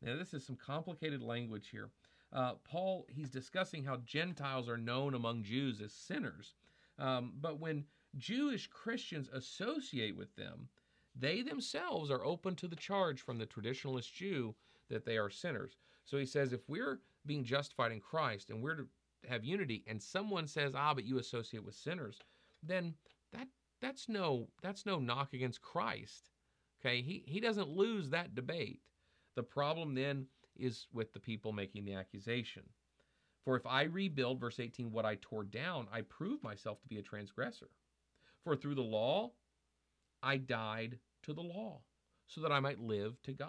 Now, 0.00 0.16
this 0.16 0.34
is 0.34 0.44
some 0.44 0.56
complicated 0.56 1.22
language 1.22 1.68
here. 1.70 1.90
Uh, 2.32 2.54
Paul, 2.64 3.06
he's 3.08 3.30
discussing 3.30 3.84
how 3.84 3.96
Gentiles 4.04 4.68
are 4.68 4.76
known 4.76 5.14
among 5.14 5.42
Jews 5.42 5.80
as 5.80 5.92
sinners. 5.92 6.54
Um, 6.98 7.32
but 7.40 7.58
when 7.58 7.84
Jewish 8.16 8.68
Christians 8.68 9.28
associate 9.32 10.16
with 10.16 10.34
them, 10.36 10.68
they 11.16 11.42
themselves 11.42 12.10
are 12.10 12.24
open 12.24 12.54
to 12.56 12.68
the 12.68 12.76
charge 12.76 13.22
from 13.22 13.38
the 13.38 13.46
traditionalist 13.46 14.12
Jew 14.12 14.54
that 14.88 15.04
they 15.04 15.18
are 15.18 15.30
sinners. 15.30 15.76
So 16.04 16.16
he 16.16 16.26
says, 16.26 16.52
if 16.52 16.68
we're 16.68 17.00
being 17.26 17.44
justified 17.44 17.92
in 17.92 18.00
Christ 18.00 18.50
and 18.50 18.62
we're 18.62 18.76
to 18.76 18.88
have 19.28 19.44
unity, 19.44 19.84
and 19.86 20.00
someone 20.00 20.46
says, 20.46 20.74
ah, 20.76 20.94
but 20.94 21.04
you 21.04 21.18
associate 21.18 21.64
with 21.64 21.74
sinners, 21.74 22.20
then 22.62 22.94
that 23.32 23.48
that's 23.80 24.08
no 24.08 24.48
that's 24.62 24.86
no 24.86 24.98
knock 24.98 25.32
against 25.32 25.62
Christ. 25.62 26.30
Okay, 26.80 27.02
he 27.02 27.24
he 27.26 27.40
doesn't 27.40 27.68
lose 27.68 28.10
that 28.10 28.34
debate. 28.34 28.80
The 29.34 29.42
problem 29.42 29.94
then 29.94 30.26
is 30.56 30.86
with 30.92 31.12
the 31.12 31.20
people 31.20 31.52
making 31.52 31.84
the 31.84 31.94
accusation. 31.94 32.64
For 33.44 33.56
if 33.56 33.64
I 33.64 33.84
rebuild, 33.84 34.40
verse 34.40 34.60
18, 34.60 34.90
what 34.92 35.06
I 35.06 35.16
tore 35.20 35.44
down, 35.44 35.86
I 35.92 36.02
prove 36.02 36.42
myself 36.42 36.82
to 36.82 36.88
be 36.88 36.98
a 36.98 37.02
transgressor. 37.02 37.70
For 38.44 38.56
through 38.56 38.74
the 38.74 38.82
law 38.82 39.30
I 40.22 40.36
died 40.36 40.98
to 41.22 41.32
the 41.32 41.42
law, 41.42 41.80
so 42.26 42.40
that 42.40 42.52
I 42.52 42.60
might 42.60 42.80
live 42.80 43.20
to 43.22 43.32
God. 43.32 43.48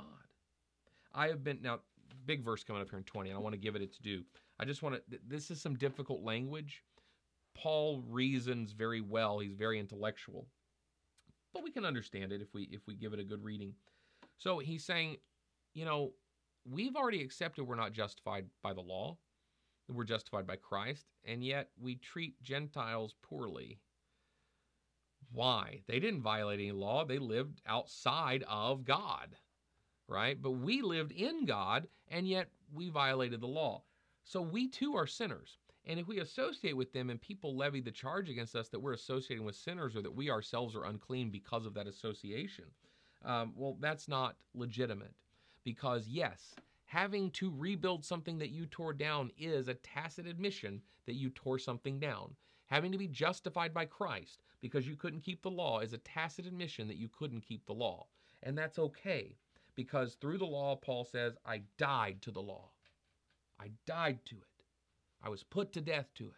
I 1.14 1.28
have 1.28 1.44
been 1.44 1.60
now 1.62 1.80
big 2.26 2.44
verse 2.44 2.64
coming 2.64 2.82
up 2.82 2.90
here 2.90 3.00
in 3.00 3.06
20 3.06 3.30
and 3.30 3.38
I 3.38 3.42
want 3.42 3.54
to 3.54 3.60
give 3.60 3.76
it 3.76 3.82
its 3.82 3.98
due. 3.98 4.24
I 4.60 4.66
just 4.66 4.84
want 4.84 4.96
to 4.96 5.20
this 5.28 5.52
is 5.52 5.62
some 5.62 5.76
difficult 5.76 6.24
language. 6.24 6.84
Paul 7.62 8.04
reasons 8.08 8.72
very 8.72 9.02
well. 9.02 9.40
He's 9.40 9.54
very 9.54 9.80
intellectual. 9.80 10.48
But 11.54 11.64
we 11.64 11.72
can 11.72 11.86
understand 11.86 12.32
it 12.32 12.42
if 12.42 12.54
we 12.54 12.70
if 12.72 12.82
we 12.88 12.96
give 12.96 13.14
it 13.14 13.20
a 13.20 13.24
good 13.24 13.44
reading. 13.44 13.74
So 14.38 14.60
he's 14.60 14.86
saying, 14.86 15.18
you 15.74 15.86
know, 15.86 16.12
we've 16.70 16.96
already 16.96 17.22
accepted 17.22 17.64
we're 17.64 17.76
not 17.76 17.94
justified 17.94 18.46
by 18.62 18.74
the 18.74 18.82
law. 18.82 19.18
We're 19.92 20.04
justified 20.04 20.46
by 20.46 20.58
Christ, 20.58 21.08
and 21.26 21.44
yet 21.44 21.70
we 21.82 21.96
treat 21.96 22.42
Gentiles 22.44 23.16
poorly. 23.24 23.80
Why? 25.32 25.82
They 25.88 26.00
didn't 26.00 26.22
violate 26.22 26.60
any 26.60 26.72
law. 26.72 27.06
They 27.06 27.18
lived 27.18 27.62
outside 27.66 28.44
of 28.48 28.86
God 28.86 29.36
right? 30.10 30.42
But 30.42 30.52
we 30.52 30.82
lived 30.82 31.12
in 31.12 31.46
God, 31.46 31.88
and 32.10 32.28
yet 32.28 32.50
we 32.74 32.90
violated 32.90 33.42
the 33.42 33.48
law. 33.48 33.84
So 34.24 34.42
we 34.42 34.68
too 34.68 34.96
are 34.96 35.08
sinners. 35.08 35.58
And 35.90 36.00
if 36.00 36.08
we 36.08 36.20
associate 36.20 36.78
with 36.78 36.94
them 36.94 37.10
and 37.10 37.20
people 37.20 37.58
levy 37.58 37.82
the 37.82 37.90
charge 37.90 38.30
against 38.30 38.56
us 38.56 38.70
that 38.70 38.80
we're 38.80 38.94
associating 38.94 39.44
with 39.44 39.56
sinners 39.56 39.96
or 39.96 40.04
that 40.04 40.16
we 40.16 40.30
ourselves 40.30 40.76
are 40.76 40.86
unclean 40.86 41.32
because 41.32 41.66
of 41.66 41.74
that 41.74 41.88
association, 41.88 42.66
um, 43.26 43.54
well, 43.56 43.76
that's 43.80 44.08
not 44.08 44.36
legitimate. 44.54 45.16
Because, 45.64 46.08
yes, 46.08 46.54
having 46.86 47.32
to 47.32 47.52
rebuild 47.58 48.06
something 48.06 48.38
that 48.38 48.52
you 48.52 48.68
tore 48.68 48.94
down 48.94 49.32
is 49.36 49.68
a 49.68 49.74
tacit 49.74 50.28
admission 50.28 50.80
that 51.08 51.16
you 51.16 51.32
tore 51.32 51.58
something 51.58 52.00
down. 52.00 52.36
Having 52.68 52.92
to 52.92 53.00
be 53.00 53.08
justified 53.08 53.74
by 53.74 53.86
Christ 53.86 54.44
because 54.62 54.88
you 54.88 54.96
couldn't 54.96 55.22
keep 55.22 55.42
the 55.42 55.50
law 55.50 55.80
is 55.80 55.94
a 55.94 55.98
tacit 55.98 56.46
admission 56.46 56.88
that 56.88 56.98
you 56.98 57.10
couldn't 57.10 57.42
keep 57.42 57.66
the 57.66 57.74
law. 57.74 58.06
And 58.44 58.56
that's 58.56 58.78
okay 58.78 59.36
because 59.74 60.14
through 60.14 60.38
the 60.38 60.46
law, 60.46 60.76
Paul 60.76 61.04
says, 61.04 61.36
I 61.48 61.64
died 61.80 62.22
to 62.22 62.32
the 62.32 62.42
law. 62.44 62.70
I 63.60 63.72
died 63.88 64.20
to 64.26 64.36
it. 64.36 64.59
I 65.22 65.30
was 65.30 65.44
put 65.44 65.74
to 65.74 65.82
death 65.82 66.14
to 66.16 66.26
it. 66.26 66.34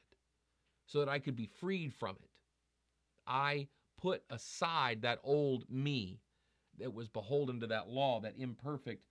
so 0.85 0.99
that 0.99 1.09
I 1.09 1.19
could 1.19 1.35
be 1.37 1.45
freed 1.45 1.93
from 1.93 2.17
it. 2.21 2.29
I 3.25 3.69
put 3.97 4.23
aside 4.29 5.03
that 5.03 5.19
old 5.23 5.69
me 5.69 6.19
that 6.79 6.93
was 6.93 7.07
beholden 7.07 7.61
to 7.61 7.67
that 7.67 7.87
law, 7.87 8.19
that 8.21 8.35
imperfect, 8.37 9.03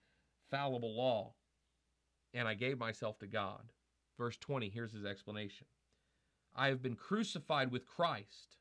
fallible 0.50 0.94
law, 0.94 1.35
and 2.35 2.46
I 2.46 2.54
gave 2.54 2.78
myself 2.78 3.18
to 3.20 3.26
God. 3.26 3.72
Verse 4.18 4.37
20, 4.37 4.68
here's 4.68 4.92
his 4.92 5.06
explanation 5.06 5.66
I 6.54 6.68
have 6.68 6.83
been 6.83 6.96
crucified 6.96 7.70
with 7.70 7.87
Christ. 7.87 8.59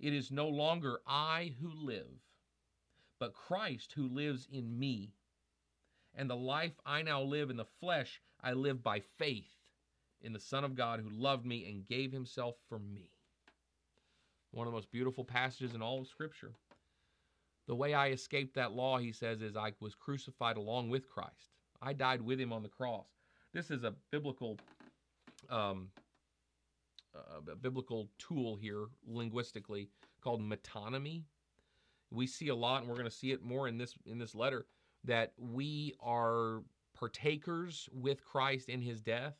It 0.00 0.12
is 0.12 0.32
no 0.32 0.48
longer 0.48 1.00
I 1.06 1.54
who 1.60 1.70
live, 1.72 2.24
but 3.20 3.32
Christ 3.34 3.92
who 3.92 4.08
lives 4.08 4.48
in 4.50 4.78
me. 4.78 5.12
And 6.16 6.28
the 6.28 6.36
life 6.36 6.80
I 6.84 7.02
now 7.02 7.22
live 7.22 7.50
in 7.50 7.56
the 7.56 7.64
flesh, 7.64 8.20
I 8.42 8.52
live 8.54 8.82
by 8.82 9.00
faith 9.00 9.53
in 10.24 10.32
the 10.32 10.40
Son 10.40 10.64
of 10.64 10.74
God 10.74 11.00
who 11.00 11.10
loved 11.10 11.46
me 11.46 11.66
and 11.68 11.86
gave 11.86 12.10
himself 12.12 12.56
for 12.68 12.78
me. 12.78 13.10
One 14.50 14.66
of 14.66 14.72
the 14.72 14.76
most 14.76 14.90
beautiful 14.90 15.24
passages 15.24 15.74
in 15.74 15.82
all 15.82 16.00
of 16.00 16.08
Scripture. 16.08 16.52
The 17.66 17.74
way 17.74 17.94
I 17.94 18.10
escaped 18.10 18.54
that 18.54 18.72
law, 18.72 18.98
he 18.98 19.12
says, 19.12 19.42
is 19.42 19.56
I 19.56 19.72
was 19.80 19.94
crucified 19.94 20.56
along 20.56 20.90
with 20.90 21.08
Christ. 21.08 21.52
I 21.80 21.92
died 21.92 22.20
with 22.20 22.40
him 22.40 22.52
on 22.52 22.62
the 22.62 22.68
cross. 22.68 23.06
This 23.52 23.70
is 23.70 23.84
a 23.84 23.94
biblical 24.10 24.58
um, 25.50 25.88
a 27.48 27.54
biblical 27.54 28.08
tool 28.18 28.56
here 28.56 28.86
linguistically 29.06 29.88
called 30.20 30.40
metonymy. 30.42 31.22
We 32.10 32.26
see 32.26 32.48
a 32.48 32.54
lot, 32.54 32.80
and 32.80 32.88
we're 32.88 32.96
going 32.96 33.08
to 33.08 33.14
see 33.14 33.30
it 33.30 33.42
more 33.42 33.68
in 33.68 33.78
this 33.78 33.94
in 34.06 34.18
this 34.18 34.34
letter 34.34 34.66
that 35.04 35.32
we 35.38 35.94
are 36.00 36.62
partakers 36.94 37.88
with 37.92 38.24
Christ 38.24 38.68
in 38.68 38.80
His 38.80 39.00
death. 39.00 39.34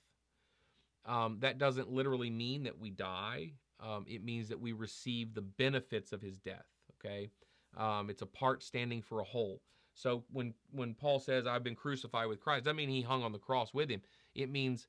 Um, 1.07 1.39
that 1.41 1.59
doesn't 1.59 1.91
literally 1.91 2.31
mean 2.31 2.63
that 2.65 2.79
we 2.79 2.91
die. 2.91 3.53
Um, 3.81 4.07
it 4.09 4.25
means 4.25 4.49
that 4.49 4.61
we 4.61 4.73
receive 4.73 5.35
the 5.35 5.43
benefits 5.43 6.13
of 6.13 6.23
His 6.23 6.39
death. 6.39 6.67
Okay, 6.99 7.31
um, 7.77 8.11
it's 8.11 8.23
a 8.23 8.27
part 8.27 8.63
standing 8.63 9.03
for 9.03 9.21
a 9.21 9.25
whole. 9.25 9.61
So 9.95 10.25
when 10.33 10.55
when 10.73 10.95
Paul 10.95 11.21
says 11.21 11.47
I've 11.47 11.65
been 11.65 11.77
crucified 11.77 12.29
with 12.29 12.41
Christ, 12.41 12.65
doesn't 12.65 12.77
mean 12.77 12.89
he 12.89 13.03
hung 13.03 13.23
on 13.23 13.33
the 13.33 13.39
cross 13.39 13.73
with 13.73 13.89
him. 13.89 14.03
It 14.35 14.51
means 14.51 14.89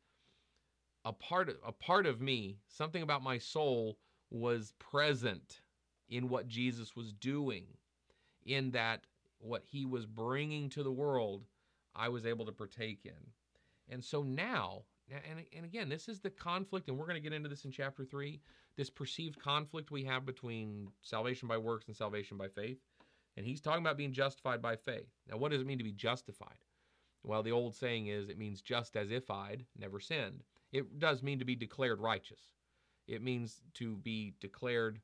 a 1.06 1.14
part 1.14 1.50
of, 1.50 1.58
a 1.66 1.72
part 1.72 2.08
of 2.08 2.20
me, 2.20 2.58
something 2.68 3.04
about 3.04 3.22
my 3.22 3.38
soul 3.38 4.00
was 4.32 4.74
present 4.80 5.62
in 6.10 6.30
what 6.30 6.48
Jesus 6.48 6.96
was 6.96 7.14
doing, 7.14 7.66
in 8.44 8.72
that 8.72 9.06
what 9.38 9.64
he 9.64 9.86
was 9.86 10.08
bringing 10.08 10.70
to 10.70 10.82
the 10.82 10.92
world, 10.92 11.46
I 11.96 12.10
was 12.10 12.26
able 12.26 12.46
to 12.46 12.52
partake 12.52 13.02
in. 13.06 13.32
And 13.88 14.04
so 14.04 14.24
now, 14.24 14.84
and, 15.12 15.46
and 15.56 15.66
again, 15.66 15.90
this 15.90 16.08
is 16.08 16.20
the 16.20 16.30
conflict, 16.30 16.90
and 16.90 16.98
we're 16.98 17.06
going 17.06 17.22
to 17.22 17.30
get 17.30 17.34
into 17.34 17.50
this 17.50 17.66
in 17.66 17.72
chapter 17.72 18.06
3 18.06 18.42
this 18.78 18.90
perceived 18.90 19.40
conflict 19.40 19.92
we 19.92 20.04
have 20.04 20.26
between 20.26 20.90
salvation 21.02 21.48
by 21.48 21.58
works 21.58 21.88
and 21.88 21.96
salvation 21.96 22.38
by 22.38 22.48
faith. 22.48 22.78
And 23.38 23.46
he's 23.46 23.62
talking 23.62 23.84
about 23.84 23.98
being 23.98 24.14
justified 24.14 24.62
by 24.62 24.76
faith. 24.76 25.08
Now, 25.30 25.38
what 25.38 25.52
does 25.52 25.62
it 25.62 25.68
mean 25.68 25.78
to 25.78 25.84
be 25.84 25.92
justified? 25.92 26.58
Well, 27.24 27.44
the 27.44 27.52
old 27.52 27.76
saying 27.76 28.08
is 28.08 28.30
it 28.30 28.38
means 28.38 28.62
just 28.62 28.96
as 28.96 29.12
if 29.12 29.30
I'd 29.32 29.66
never 29.78 30.00
sinned. 30.00 30.44
It 30.72 31.00
does 31.00 31.24
mean 31.24 31.40
to 31.40 31.46
be 31.46 31.56
declared 31.56 32.00
righteous. 32.00 32.40
It 33.08 33.22
means 33.22 33.62
to 33.76 33.98
be 33.98 34.36
declared 34.40 35.00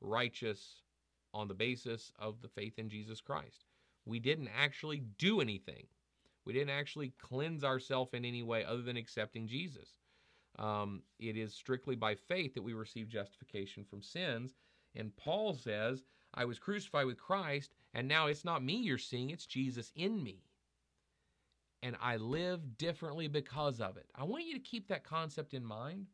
righteous 0.00 0.82
on 1.34 1.48
the 1.48 1.54
basis 1.54 2.12
of 2.18 2.40
the 2.42 2.48
faith 2.48 2.78
in 2.78 2.88
Jesus 2.88 3.20
Christ. 3.20 3.64
We 4.04 4.18
didn't 4.18 4.50
actually 4.56 5.02
do 5.18 5.40
anything. 5.40 5.86
We 6.44 6.52
didn't 6.52 6.70
actually 6.70 7.12
cleanse 7.20 7.64
ourselves 7.64 8.14
in 8.14 8.24
any 8.24 8.42
way 8.42 8.64
other 8.64 8.82
than 8.82 8.96
accepting 8.96 9.46
Jesus. 9.46 9.88
Um, 10.58 11.02
it 11.18 11.36
is 11.36 11.54
strictly 11.54 11.96
by 11.96 12.14
faith 12.14 12.54
that 12.54 12.62
we 12.62 12.72
receive 12.72 13.08
justification 13.08 13.84
from 13.84 14.02
sins. 14.02 14.54
And 14.94 15.16
Paul 15.16 15.54
says, 15.54 16.04
I 16.34 16.44
was 16.44 16.58
crucified 16.58 17.06
with 17.06 17.20
Christ, 17.20 17.74
and 17.94 18.08
now 18.08 18.26
it's 18.26 18.44
not 18.44 18.62
me 18.62 18.76
you're 18.76 18.98
seeing, 18.98 19.30
it's 19.30 19.46
Jesus 19.46 19.92
in 19.96 20.22
me 20.22 20.42
and 21.82 21.96
I 22.00 22.16
live 22.16 22.78
differently 22.78 23.28
because 23.28 23.80
of 23.80 23.96
it. 23.96 24.06
I 24.14 24.24
want 24.24 24.46
you 24.46 24.54
to 24.54 24.60
keep 24.60 24.88
that 24.88 25.04
concept 25.04 25.52
in 25.52 25.64
mind 25.64 26.06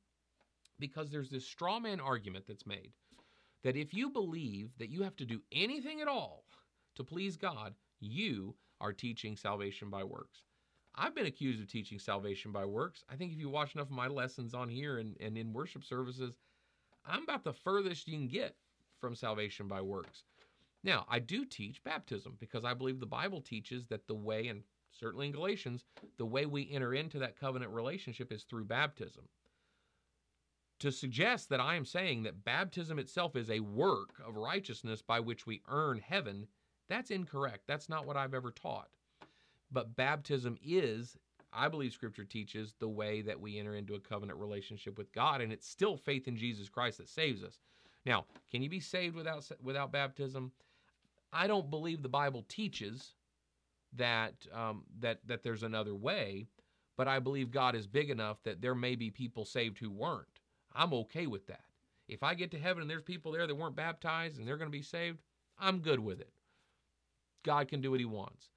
because 0.78 1.10
there's 1.10 1.30
this 1.30 1.46
straw 1.46 1.78
man 1.78 2.00
argument 2.00 2.46
that's 2.46 2.66
made 2.66 2.92
that 3.62 3.76
if 3.76 3.92
you 3.92 4.08
believe 4.08 4.70
that 4.78 4.90
you 4.90 5.02
have 5.02 5.16
to 5.16 5.26
do 5.26 5.42
anything 5.52 6.00
at 6.00 6.08
all 6.08 6.44
to 6.94 7.04
please 7.04 7.36
God, 7.36 7.74
you 8.00 8.54
are 8.80 8.92
teaching 8.92 9.36
salvation 9.36 9.90
by 9.90 10.04
works. 10.04 10.42
I've 10.94 11.14
been 11.14 11.26
accused 11.26 11.60
of 11.60 11.68
teaching 11.68 11.98
salvation 11.98 12.50
by 12.50 12.64
works. 12.64 13.04
I 13.08 13.14
think 13.14 13.32
if 13.32 13.38
you 13.38 13.48
watch 13.48 13.74
enough 13.74 13.86
of 13.86 13.92
my 13.92 14.08
lessons 14.08 14.54
on 14.54 14.68
here 14.68 14.98
and, 14.98 15.16
and 15.20 15.38
in 15.38 15.52
worship 15.52 15.84
services, 15.84 16.34
I'm 17.06 17.22
about 17.22 17.44
the 17.44 17.52
furthest 17.52 18.08
you 18.08 18.18
can 18.18 18.28
get 18.28 18.56
from 19.00 19.14
salvation 19.14 19.68
by 19.68 19.80
works. 19.80 20.24
Now, 20.82 21.06
I 21.08 21.18
do 21.18 21.44
teach 21.44 21.82
baptism 21.84 22.36
because 22.38 22.64
I 22.64 22.74
believe 22.74 23.00
the 23.00 23.06
Bible 23.06 23.40
teaches 23.40 23.86
that 23.86 24.06
the 24.06 24.14
way, 24.14 24.48
and 24.48 24.62
certainly 24.90 25.26
in 25.26 25.32
Galatians, 25.32 25.84
the 26.16 26.26
way 26.26 26.46
we 26.46 26.70
enter 26.70 26.94
into 26.94 27.18
that 27.20 27.38
covenant 27.38 27.72
relationship 27.72 28.32
is 28.32 28.44
through 28.44 28.64
baptism. 28.64 29.24
To 30.80 30.92
suggest 30.92 31.48
that 31.48 31.60
I 31.60 31.74
am 31.74 31.84
saying 31.84 32.22
that 32.22 32.44
baptism 32.44 32.98
itself 32.98 33.34
is 33.34 33.50
a 33.50 33.60
work 33.60 34.10
of 34.24 34.36
righteousness 34.36 35.02
by 35.02 35.18
which 35.18 35.46
we 35.46 35.62
earn 35.68 35.98
heaven, 35.98 36.46
that's 36.88 37.10
incorrect. 37.10 37.64
That's 37.66 37.88
not 37.88 38.06
what 38.06 38.16
I've 38.16 38.34
ever 38.34 38.50
taught. 38.50 38.88
But 39.70 39.96
baptism 39.96 40.56
is, 40.64 41.16
I 41.52 41.68
believe 41.68 41.92
Scripture 41.92 42.24
teaches, 42.24 42.74
the 42.78 42.88
way 42.88 43.20
that 43.22 43.40
we 43.40 43.58
enter 43.58 43.74
into 43.74 43.94
a 43.94 44.00
covenant 44.00 44.38
relationship 44.38 44.96
with 44.96 45.12
God, 45.12 45.40
and 45.40 45.52
it's 45.52 45.68
still 45.68 45.96
faith 45.96 46.26
in 46.28 46.36
Jesus 46.36 46.68
Christ 46.68 46.98
that 46.98 47.08
saves 47.08 47.42
us. 47.42 47.58
Now, 48.06 48.24
can 48.50 48.62
you 48.62 48.70
be 48.70 48.80
saved 48.80 49.14
without 49.14 49.50
without 49.62 49.92
baptism? 49.92 50.52
I 51.32 51.46
don't 51.46 51.68
believe 51.68 52.02
the 52.02 52.08
Bible 52.08 52.44
teaches 52.48 53.14
that 53.94 54.46
um, 54.52 54.84
that 55.00 55.20
that 55.26 55.42
there's 55.42 55.62
another 55.62 55.94
way, 55.94 56.46
but 56.96 57.08
I 57.08 57.18
believe 57.18 57.50
God 57.50 57.74
is 57.74 57.86
big 57.86 58.08
enough 58.08 58.42
that 58.44 58.62
there 58.62 58.74
may 58.74 58.94
be 58.94 59.10
people 59.10 59.44
saved 59.44 59.78
who 59.78 59.90
weren't. 59.90 60.40
I'm 60.74 60.94
okay 60.94 61.26
with 61.26 61.46
that. 61.48 61.64
If 62.08 62.22
I 62.22 62.34
get 62.34 62.50
to 62.52 62.58
heaven 62.58 62.80
and 62.80 62.90
there's 62.90 63.02
people 63.02 63.32
there 63.32 63.46
that 63.46 63.54
weren't 63.54 63.76
baptized 63.76 64.38
and 64.38 64.48
they're 64.48 64.56
going 64.56 64.70
to 64.70 64.78
be 64.78 64.82
saved, 64.82 65.18
I'm 65.58 65.80
good 65.80 66.00
with 66.00 66.20
it. 66.20 66.32
God 67.48 67.68
can 67.68 67.80
do 67.80 67.90
what 67.90 68.00
he 68.00 68.06
wants. 68.06 68.50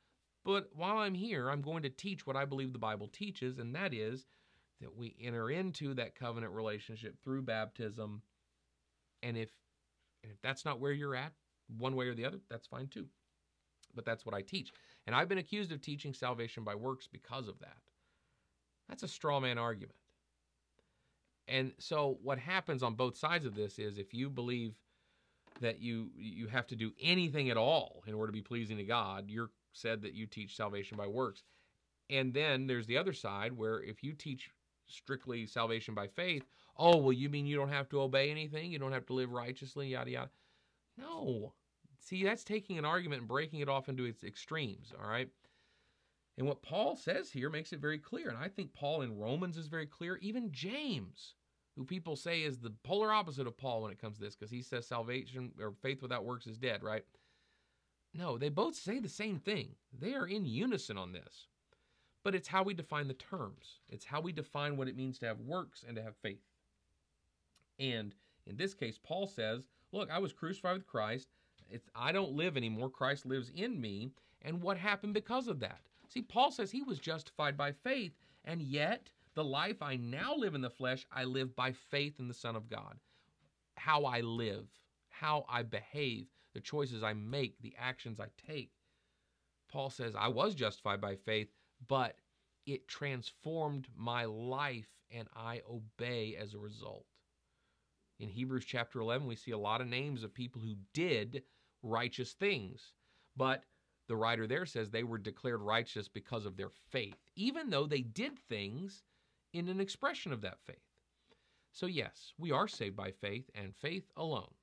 But 0.43 0.69
while 0.75 0.97
I'm 0.97 1.13
here, 1.13 1.49
I'm 1.49 1.61
going 1.61 1.83
to 1.83 1.89
teach 1.89 2.25
what 2.25 2.35
I 2.35 2.45
believe 2.45 2.73
the 2.73 2.79
Bible 2.79 3.07
teaches, 3.07 3.59
and 3.59 3.75
that 3.75 3.93
is 3.93 4.25
that 4.81 4.95
we 4.95 5.15
enter 5.21 5.49
into 5.51 5.93
that 5.93 6.15
covenant 6.15 6.53
relationship 6.53 7.15
through 7.23 7.43
baptism. 7.43 8.21
And 9.23 9.37
if, 9.37 9.51
and 10.23 10.31
if 10.31 10.41
that's 10.41 10.65
not 10.65 10.79
where 10.79 10.91
you're 10.91 11.15
at, 11.15 11.33
one 11.77 11.95
way 11.95 12.07
or 12.07 12.15
the 12.15 12.25
other, 12.25 12.39
that's 12.49 12.67
fine 12.67 12.87
too 12.87 13.07
but 13.95 14.05
that's 14.05 14.25
what 14.25 14.35
I 14.35 14.41
teach. 14.41 14.71
And 15.05 15.15
I've 15.15 15.29
been 15.29 15.37
accused 15.37 15.71
of 15.71 15.81
teaching 15.81 16.13
salvation 16.13 16.63
by 16.63 16.75
works 16.75 17.07
because 17.11 17.47
of 17.47 17.59
that. 17.59 17.77
That's 18.87 19.03
a 19.03 19.07
straw 19.07 19.39
man 19.39 19.57
argument. 19.57 19.95
And 21.47 21.73
so 21.79 22.17
what 22.21 22.39
happens 22.39 22.83
on 22.83 22.95
both 22.95 23.17
sides 23.17 23.45
of 23.45 23.55
this 23.55 23.79
is 23.79 23.97
if 23.97 24.13
you 24.13 24.29
believe 24.29 24.75
that 25.61 25.79
you 25.79 26.09
you 26.15 26.47
have 26.47 26.67
to 26.67 26.75
do 26.75 26.91
anything 27.01 27.49
at 27.49 27.57
all 27.57 28.03
in 28.05 28.13
order 28.13 28.31
to 28.31 28.37
be 28.37 28.41
pleasing 28.41 28.77
to 28.77 28.83
God, 28.83 29.29
you're 29.29 29.51
said 29.73 30.01
that 30.01 30.13
you 30.13 30.25
teach 30.25 30.55
salvation 30.55 30.97
by 30.97 31.07
works. 31.07 31.43
And 32.09 32.33
then 32.33 32.67
there's 32.67 32.87
the 32.87 32.97
other 32.97 33.13
side 33.13 33.53
where 33.53 33.81
if 33.81 34.03
you 34.03 34.13
teach 34.13 34.49
strictly 34.87 35.47
salvation 35.47 35.95
by 35.95 36.07
faith, 36.07 36.43
oh, 36.77 36.97
well, 36.97 37.13
you 37.13 37.29
mean 37.29 37.45
you 37.45 37.55
don't 37.55 37.69
have 37.69 37.87
to 37.89 38.01
obey 38.01 38.29
anything? 38.29 38.71
You 38.71 38.79
don't 38.79 38.91
have 38.91 39.05
to 39.05 39.13
live 39.13 39.31
righteously, 39.31 39.89
yada, 39.89 40.11
yada. 40.11 40.29
No. 40.97 41.53
See, 41.99 42.23
that's 42.23 42.43
taking 42.43 42.77
an 42.77 42.85
argument 42.85 43.21
and 43.21 43.29
breaking 43.29 43.61
it 43.61 43.69
off 43.69 43.87
into 43.87 44.05
its 44.05 44.23
extremes, 44.23 44.91
all 44.99 45.09
right? 45.09 45.29
And 46.37 46.47
what 46.47 46.61
Paul 46.61 46.95
says 46.95 47.31
here 47.31 47.49
makes 47.49 47.71
it 47.71 47.79
very 47.79 47.99
clear. 47.99 48.29
And 48.29 48.37
I 48.37 48.47
think 48.47 48.73
Paul 48.73 49.01
in 49.01 49.17
Romans 49.17 49.57
is 49.57 49.67
very 49.67 49.85
clear. 49.85 50.17
Even 50.17 50.51
James, 50.51 51.35
who 51.81 51.85
people 51.85 52.15
say 52.15 52.43
is 52.43 52.59
the 52.59 52.69
polar 52.83 53.11
opposite 53.11 53.47
of 53.47 53.57
Paul 53.57 53.81
when 53.81 53.91
it 53.91 53.99
comes 53.99 54.19
to 54.19 54.23
this, 54.23 54.35
because 54.35 54.51
he 54.51 54.61
says 54.61 54.85
salvation 54.85 55.51
or 55.59 55.73
faith 55.81 56.03
without 56.03 56.23
works 56.23 56.45
is 56.45 56.59
dead, 56.59 56.83
right? 56.83 57.03
No, 58.13 58.37
they 58.37 58.49
both 58.49 58.75
say 58.75 58.99
the 58.99 59.09
same 59.09 59.39
thing. 59.39 59.69
They 59.99 60.13
are 60.13 60.27
in 60.27 60.45
unison 60.45 60.95
on 60.95 61.11
this. 61.11 61.47
But 62.23 62.35
it's 62.35 62.47
how 62.47 62.61
we 62.61 62.75
define 62.75 63.07
the 63.07 63.15
terms, 63.15 63.79
it's 63.89 64.05
how 64.05 64.21
we 64.21 64.31
define 64.31 64.77
what 64.77 64.87
it 64.87 64.95
means 64.95 65.17
to 65.19 65.25
have 65.25 65.39
works 65.39 65.83
and 65.87 65.95
to 65.95 66.03
have 66.03 66.15
faith. 66.21 66.43
And 67.79 68.13
in 68.45 68.57
this 68.57 68.75
case, 68.75 68.99
Paul 69.01 69.25
says, 69.25 69.63
Look, 69.91 70.11
I 70.11 70.19
was 70.19 70.33
crucified 70.33 70.75
with 70.75 70.85
Christ. 70.85 71.29
It's 71.67 71.89
I 71.95 72.11
don't 72.11 72.33
live 72.33 72.57
anymore. 72.57 72.91
Christ 72.91 73.25
lives 73.25 73.49
in 73.55 73.81
me. 73.81 74.11
And 74.43 74.61
what 74.61 74.77
happened 74.77 75.15
because 75.15 75.47
of 75.47 75.59
that? 75.61 75.81
See, 76.09 76.21
Paul 76.21 76.51
says 76.51 76.69
he 76.69 76.83
was 76.83 76.99
justified 76.99 77.57
by 77.57 77.71
faith, 77.71 78.13
and 78.45 78.61
yet 78.61 79.09
the 79.33 79.43
life 79.43 79.81
I 79.81 79.95
now 79.95 80.35
live 80.35 80.55
in 80.55 80.61
the 80.61 80.69
flesh, 80.69 81.05
I 81.11 81.23
live 81.23 81.55
by 81.55 81.71
faith 81.71 82.19
in 82.19 82.27
the 82.27 82.33
Son 82.33 82.55
of 82.55 82.69
God. 82.69 82.97
How 83.75 84.03
I 84.03 84.21
live, 84.21 84.67
how 85.09 85.45
I 85.49 85.63
behave, 85.63 86.27
the 86.53 86.59
choices 86.59 87.01
I 87.03 87.13
make, 87.13 87.61
the 87.61 87.75
actions 87.79 88.19
I 88.19 88.27
take. 88.45 88.71
Paul 89.71 89.89
says, 89.89 90.15
I 90.15 90.27
was 90.27 90.53
justified 90.53 90.99
by 90.99 91.15
faith, 91.15 91.47
but 91.87 92.17
it 92.65 92.87
transformed 92.87 93.87
my 93.95 94.25
life 94.25 94.89
and 95.09 95.27
I 95.35 95.61
obey 95.69 96.35
as 96.35 96.53
a 96.53 96.59
result. 96.59 97.05
In 98.19 98.29
Hebrews 98.29 98.65
chapter 98.65 98.99
11, 98.99 99.25
we 99.25 99.35
see 99.35 99.51
a 99.51 99.57
lot 99.57 99.81
of 99.81 99.87
names 99.87 100.23
of 100.23 100.33
people 100.33 100.61
who 100.61 100.75
did 100.93 101.43
righteous 101.81 102.33
things, 102.33 102.93
but 103.35 103.63
the 104.07 104.15
writer 104.15 104.45
there 104.45 104.65
says 104.65 104.89
they 104.89 105.03
were 105.03 105.17
declared 105.17 105.61
righteous 105.61 106.07
because 106.07 106.45
of 106.45 106.57
their 106.57 106.69
faith, 106.91 107.15
even 107.35 107.69
though 107.69 107.87
they 107.87 108.01
did 108.01 108.37
things 108.37 109.03
in 109.53 109.67
an 109.67 109.79
expression 109.79 110.31
of 110.31 110.41
that 110.41 110.59
faith. 110.65 110.77
So, 111.73 111.85
yes, 111.85 112.33
we 112.37 112.51
are 112.51 112.67
saved 112.67 112.95
by 112.95 113.11
faith 113.11 113.49
and 113.55 113.75
faith 113.75 114.11
alone. 114.17 114.53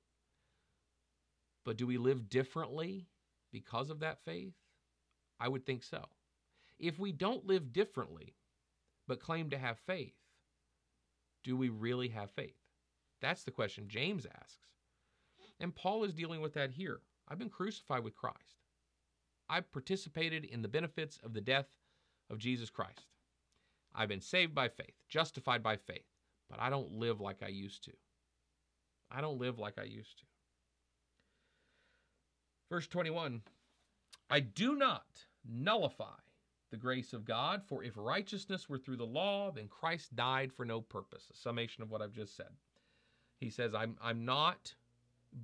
But 1.65 1.77
do 1.77 1.87
we 1.87 1.97
live 1.97 2.29
differently 2.29 3.07
because 3.51 3.89
of 3.89 3.99
that 3.99 4.23
faith? 4.23 4.53
I 5.39 5.47
would 5.47 5.65
think 5.65 5.83
so. 5.83 6.05
If 6.79 6.99
we 6.99 7.11
don't 7.11 7.45
live 7.45 7.73
differently, 7.73 8.35
but 9.07 9.19
claim 9.19 9.49
to 9.49 9.57
have 9.57 9.77
faith, 9.79 10.13
do 11.43 11.57
we 11.57 11.69
really 11.69 12.09
have 12.09 12.31
faith? 12.31 12.55
That's 13.21 13.43
the 13.43 13.51
question 13.51 13.87
James 13.87 14.25
asks. 14.25 14.67
And 15.59 15.75
Paul 15.75 16.03
is 16.03 16.13
dealing 16.13 16.41
with 16.41 16.53
that 16.53 16.71
here. 16.71 17.01
I've 17.27 17.39
been 17.39 17.49
crucified 17.49 18.03
with 18.03 18.15
Christ. 18.15 18.63
I've 19.49 19.71
participated 19.71 20.45
in 20.45 20.61
the 20.61 20.67
benefits 20.67 21.19
of 21.23 21.33
the 21.33 21.41
death 21.41 21.67
of 22.29 22.37
Jesus 22.37 22.69
Christ. 22.69 23.07
I've 23.93 24.09
been 24.09 24.21
saved 24.21 24.53
by 24.53 24.69
faith, 24.69 24.95
justified 25.07 25.63
by 25.63 25.77
faith, 25.77 26.05
but 26.49 26.59
I 26.59 26.69
don't 26.69 26.93
live 26.93 27.19
like 27.19 27.43
I 27.43 27.47
used 27.47 27.83
to. 27.85 27.91
I 29.11 29.21
don't 29.21 29.39
live 29.39 29.57
like 29.57 29.79
I 29.79 29.83
used 29.83 30.19
to. 30.19 30.25
Verse 32.69 32.87
21 32.87 33.41
I 34.29 34.39
do 34.41 34.75
not 34.75 35.07
nullify 35.47 36.19
the 36.69 36.77
grace 36.77 37.13
of 37.13 37.25
God, 37.25 37.63
for 37.65 37.83
if 37.83 37.93
righteousness 37.95 38.69
were 38.69 38.77
through 38.77 38.97
the 38.97 39.05
law, 39.05 39.51
then 39.51 39.67
Christ 39.67 40.15
died 40.15 40.53
for 40.53 40.65
no 40.65 40.81
purpose. 40.81 41.27
A 41.31 41.35
summation 41.35 41.81
of 41.81 41.89
what 41.89 42.01
I've 42.01 42.13
just 42.13 42.35
said. 42.35 42.51
He 43.39 43.49
says, 43.49 43.73
I'm, 43.73 43.97
I'm 44.01 44.23
not, 44.23 44.75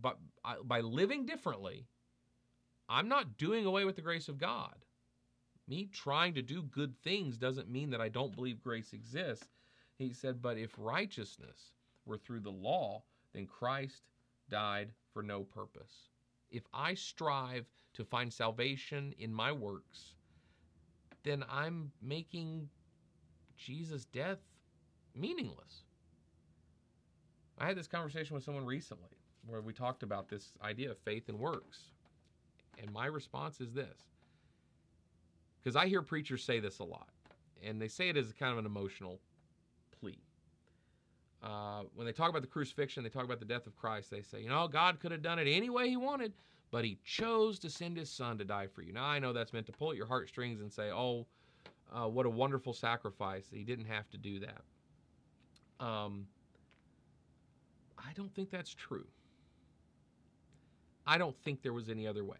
but 0.01 0.19
by 0.65 0.81
living 0.81 1.25
differently, 1.25 1.87
I'm 2.87 3.07
not 3.07 3.37
doing 3.37 3.65
away 3.65 3.85
with 3.85 3.95
the 3.95 4.01
grace 4.03 4.27
of 4.27 4.37
God. 4.37 4.84
Me 5.67 5.89
trying 5.91 6.33
to 6.35 6.41
do 6.41 6.61
good 6.63 6.95
things 7.03 7.37
doesn't 7.37 7.69
mean 7.69 7.89
that 7.89 8.01
I 8.01 8.09
don't 8.09 8.35
believe 8.35 8.61
grace 8.61 8.93
exists. 8.93 9.47
He 9.97 10.13
said, 10.13 10.41
but 10.41 10.57
if 10.57 10.71
righteousness 10.77 11.71
were 12.05 12.17
through 12.17 12.41
the 12.41 12.51
law, 12.51 13.03
then 13.33 13.47
Christ 13.47 14.03
died 14.49 14.91
for 15.13 15.23
no 15.23 15.43
purpose. 15.43 16.09
If 16.51 16.63
I 16.73 16.93
strive 16.93 17.65
to 17.93 18.03
find 18.03 18.31
salvation 18.31 19.13
in 19.17 19.33
my 19.33 19.51
works, 19.51 20.13
then 21.23 21.43
I'm 21.49 21.91
making 22.01 22.69
Jesus' 23.57 24.05
death 24.05 24.39
meaningless. 25.15 25.83
I 27.57 27.65
had 27.65 27.77
this 27.77 27.87
conversation 27.87 28.35
with 28.35 28.43
someone 28.43 28.65
recently 28.65 29.09
where 29.47 29.61
we 29.61 29.73
talked 29.73 30.03
about 30.03 30.29
this 30.29 30.51
idea 30.61 30.91
of 30.91 30.97
faith 30.99 31.29
and 31.29 31.39
works. 31.39 31.79
And 32.77 32.91
my 32.91 33.05
response 33.05 33.61
is 33.61 33.73
this 33.73 33.97
because 35.65 35.75
I 35.75 35.87
hear 35.87 36.03
preachers 36.03 36.43
say 36.43 36.59
this 36.59 36.77
a 36.77 36.83
lot, 36.83 37.09
and 37.63 37.81
they 37.81 37.87
say 37.87 38.09
it 38.09 38.17
as 38.17 38.31
kind 38.33 38.51
of 38.51 38.59
an 38.59 38.67
emotional 38.67 39.19
plea. 39.99 40.19
Uh, 41.41 41.81
when 41.95 42.05
they 42.05 42.13
talk 42.13 42.29
about 42.29 42.43
the 42.43 42.47
crucifixion, 42.47 43.03
they 43.03 43.09
talk 43.09 43.23
about 43.23 43.39
the 43.39 43.45
death 43.45 43.65
of 43.65 43.75
Christ, 43.75 44.11
they 44.11 44.21
say, 44.21 44.41
you 44.41 44.49
know, 44.49 44.67
God 44.67 44.99
could 44.99 45.11
have 45.11 45.23
done 45.23 45.39
it 45.39 45.47
any 45.47 45.71
way 45.71 45.89
he 45.89 45.97
wanted, 45.97 46.33
but 46.69 46.85
he 46.85 46.99
chose 47.03 47.57
to 47.59 47.69
send 47.71 47.97
his 47.97 48.11
son 48.11 48.37
to 48.37 48.45
die 48.45 48.67
for 48.67 48.83
you. 48.83 48.93
Now, 48.93 49.05
I 49.05 49.17
know 49.17 49.33
that's 49.33 49.53
meant 49.53 49.65
to 49.65 49.71
pull 49.71 49.89
at 49.89 49.97
your 49.97 50.05
heartstrings 50.05 50.61
and 50.61 50.71
say, 50.71 50.91
oh, 50.91 51.25
uh, 51.91 52.07
what 52.07 52.27
a 52.27 52.29
wonderful 52.29 52.73
sacrifice. 52.73 53.47
He 53.51 53.63
didn't 53.63 53.85
have 53.85 54.07
to 54.11 54.17
do 54.17 54.39
that. 54.41 54.61
Um, 55.83 56.27
I 57.97 58.13
don't 58.13 58.33
think 58.35 58.51
that's 58.51 58.73
true. 58.73 59.07
I 61.07 61.17
don't 61.17 61.35
think 61.43 61.63
there 61.63 61.73
was 61.73 61.89
any 61.89 62.07
other 62.07 62.23
way. 62.23 62.37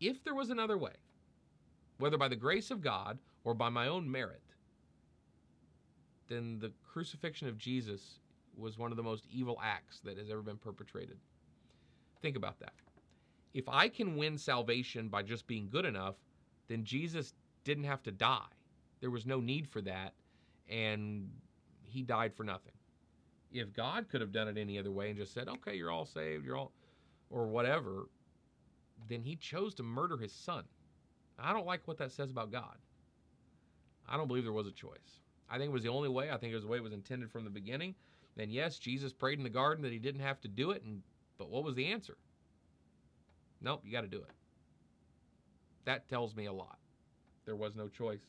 If 0.00 0.24
there 0.24 0.34
was 0.34 0.50
another 0.50 0.76
way, 0.76 0.94
whether 1.98 2.18
by 2.18 2.28
the 2.28 2.36
grace 2.36 2.70
of 2.70 2.80
God 2.82 3.18
or 3.44 3.54
by 3.54 3.68
my 3.68 3.88
own 3.88 4.10
merit, 4.10 4.42
then 6.28 6.58
the 6.58 6.72
crucifixion 6.92 7.48
of 7.48 7.58
Jesus 7.58 8.18
was 8.56 8.78
one 8.78 8.90
of 8.90 8.96
the 8.96 9.02
most 9.02 9.24
evil 9.30 9.58
acts 9.62 10.00
that 10.00 10.18
has 10.18 10.30
ever 10.30 10.42
been 10.42 10.56
perpetrated. 10.56 11.18
Think 12.20 12.36
about 12.36 12.58
that. 12.60 12.72
If 13.54 13.68
I 13.68 13.88
can 13.88 14.16
win 14.16 14.38
salvation 14.38 15.08
by 15.08 15.22
just 15.22 15.46
being 15.46 15.68
good 15.70 15.84
enough, 15.84 16.14
then 16.68 16.84
Jesus 16.84 17.34
didn't 17.64 17.84
have 17.84 18.02
to 18.04 18.10
die. 18.10 18.48
There 19.00 19.10
was 19.10 19.26
no 19.26 19.40
need 19.40 19.68
for 19.68 19.80
that, 19.82 20.14
and 20.68 21.28
he 21.82 22.02
died 22.02 22.34
for 22.34 22.44
nothing. 22.44 22.72
If 23.52 23.72
God 23.74 24.08
could 24.08 24.20
have 24.20 24.32
done 24.32 24.48
it 24.48 24.56
any 24.56 24.78
other 24.78 24.90
way 24.90 25.10
and 25.10 25.18
just 25.18 25.34
said, 25.34 25.48
okay, 25.48 25.74
you're 25.74 25.90
all 25.90 26.06
saved, 26.06 26.46
you're 26.46 26.56
all, 26.56 26.72
or 27.30 27.46
whatever, 27.46 28.08
then 29.08 29.22
he 29.22 29.36
chose 29.36 29.74
to 29.74 29.82
murder 29.82 30.16
his 30.16 30.32
son. 30.32 30.64
I 31.42 31.52
don't 31.52 31.66
like 31.66 31.86
what 31.86 31.98
that 31.98 32.12
says 32.12 32.30
about 32.30 32.52
God. 32.52 32.76
I 34.08 34.16
don't 34.16 34.28
believe 34.28 34.44
there 34.44 34.52
was 34.52 34.66
a 34.66 34.72
choice. 34.72 35.20
I 35.50 35.58
think 35.58 35.68
it 35.68 35.72
was 35.72 35.82
the 35.82 35.88
only 35.88 36.08
way. 36.08 36.30
I 36.30 36.36
think 36.36 36.52
it 36.52 36.56
was 36.56 36.64
the 36.64 36.70
way 36.70 36.78
it 36.78 36.82
was 36.82 36.92
intended 36.92 37.30
from 37.30 37.44
the 37.44 37.50
beginning. 37.50 37.94
And 38.38 38.50
yes, 38.50 38.78
Jesus 38.78 39.12
prayed 39.12 39.38
in 39.38 39.44
the 39.44 39.50
garden 39.50 39.82
that 39.82 39.92
he 39.92 39.98
didn't 39.98 40.22
have 40.22 40.40
to 40.42 40.48
do 40.48 40.70
it, 40.70 40.82
and 40.82 41.02
but 41.38 41.50
what 41.50 41.64
was 41.64 41.74
the 41.74 41.86
answer? 41.86 42.16
Nope, 43.60 43.82
you 43.84 43.92
got 43.92 44.02
to 44.02 44.08
do 44.08 44.18
it. 44.18 44.30
That 45.84 46.08
tells 46.08 46.34
me 46.34 46.46
a 46.46 46.52
lot. 46.52 46.78
There 47.44 47.56
was 47.56 47.76
no 47.76 47.88
choice. 47.88 48.22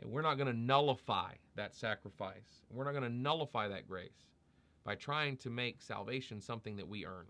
And 0.00 0.10
we're 0.10 0.22
not 0.22 0.36
going 0.36 0.52
to 0.52 0.58
nullify 0.58 1.32
that 1.56 1.74
sacrifice. 1.74 2.62
We're 2.70 2.84
not 2.84 2.92
going 2.92 3.04
to 3.04 3.10
nullify 3.10 3.68
that 3.68 3.88
grace 3.88 4.26
by 4.84 4.94
trying 4.94 5.36
to 5.38 5.50
make 5.50 5.82
salvation 5.82 6.40
something 6.40 6.76
that 6.76 6.88
we 6.88 7.04
earn. 7.04 7.26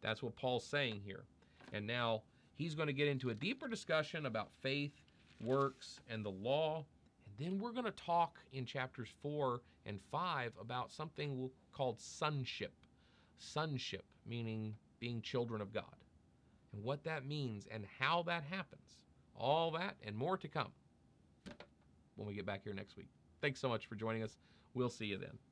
That's 0.00 0.22
what 0.22 0.36
Paul's 0.36 0.64
saying 0.64 1.02
here. 1.04 1.24
And 1.72 1.86
now 1.86 2.22
he's 2.58 2.74
going 2.74 2.88
to 2.88 2.92
get 2.92 3.08
into 3.08 3.30
a 3.30 3.34
deeper 3.34 3.68
discussion 3.68 4.26
about 4.26 4.50
faith, 4.60 4.92
works, 5.40 6.00
and 6.10 6.24
the 6.24 6.30
law. 6.30 6.84
And 7.24 7.46
then 7.46 7.58
we're 7.58 7.72
going 7.72 7.84
to 7.84 7.92
talk 7.92 8.38
in 8.52 8.66
chapters 8.66 9.08
4 9.22 9.60
and 9.86 10.00
5 10.10 10.52
about 10.60 10.92
something 10.92 11.48
called 11.72 12.00
sonship. 12.00 12.74
Sonship, 13.38 14.04
meaning 14.26 14.74
being 14.98 15.22
children 15.22 15.62
of 15.62 15.72
God. 15.72 15.84
And 16.74 16.82
what 16.82 17.04
that 17.04 17.24
means 17.24 17.66
and 17.70 17.86
how 17.98 18.24
that 18.24 18.42
happens. 18.50 18.98
All 19.36 19.70
that 19.70 19.94
and 20.04 20.16
more 20.16 20.36
to 20.36 20.48
come 20.48 20.72
when 22.16 22.26
we 22.26 22.34
get 22.34 22.44
back 22.44 22.64
here 22.64 22.74
next 22.74 22.96
week. 22.96 23.08
Thanks 23.40 23.60
so 23.60 23.68
much 23.68 23.86
for 23.86 23.94
joining 23.94 24.24
us. 24.24 24.36
We'll 24.74 24.90
see 24.90 25.06
you 25.06 25.18
then. 25.18 25.47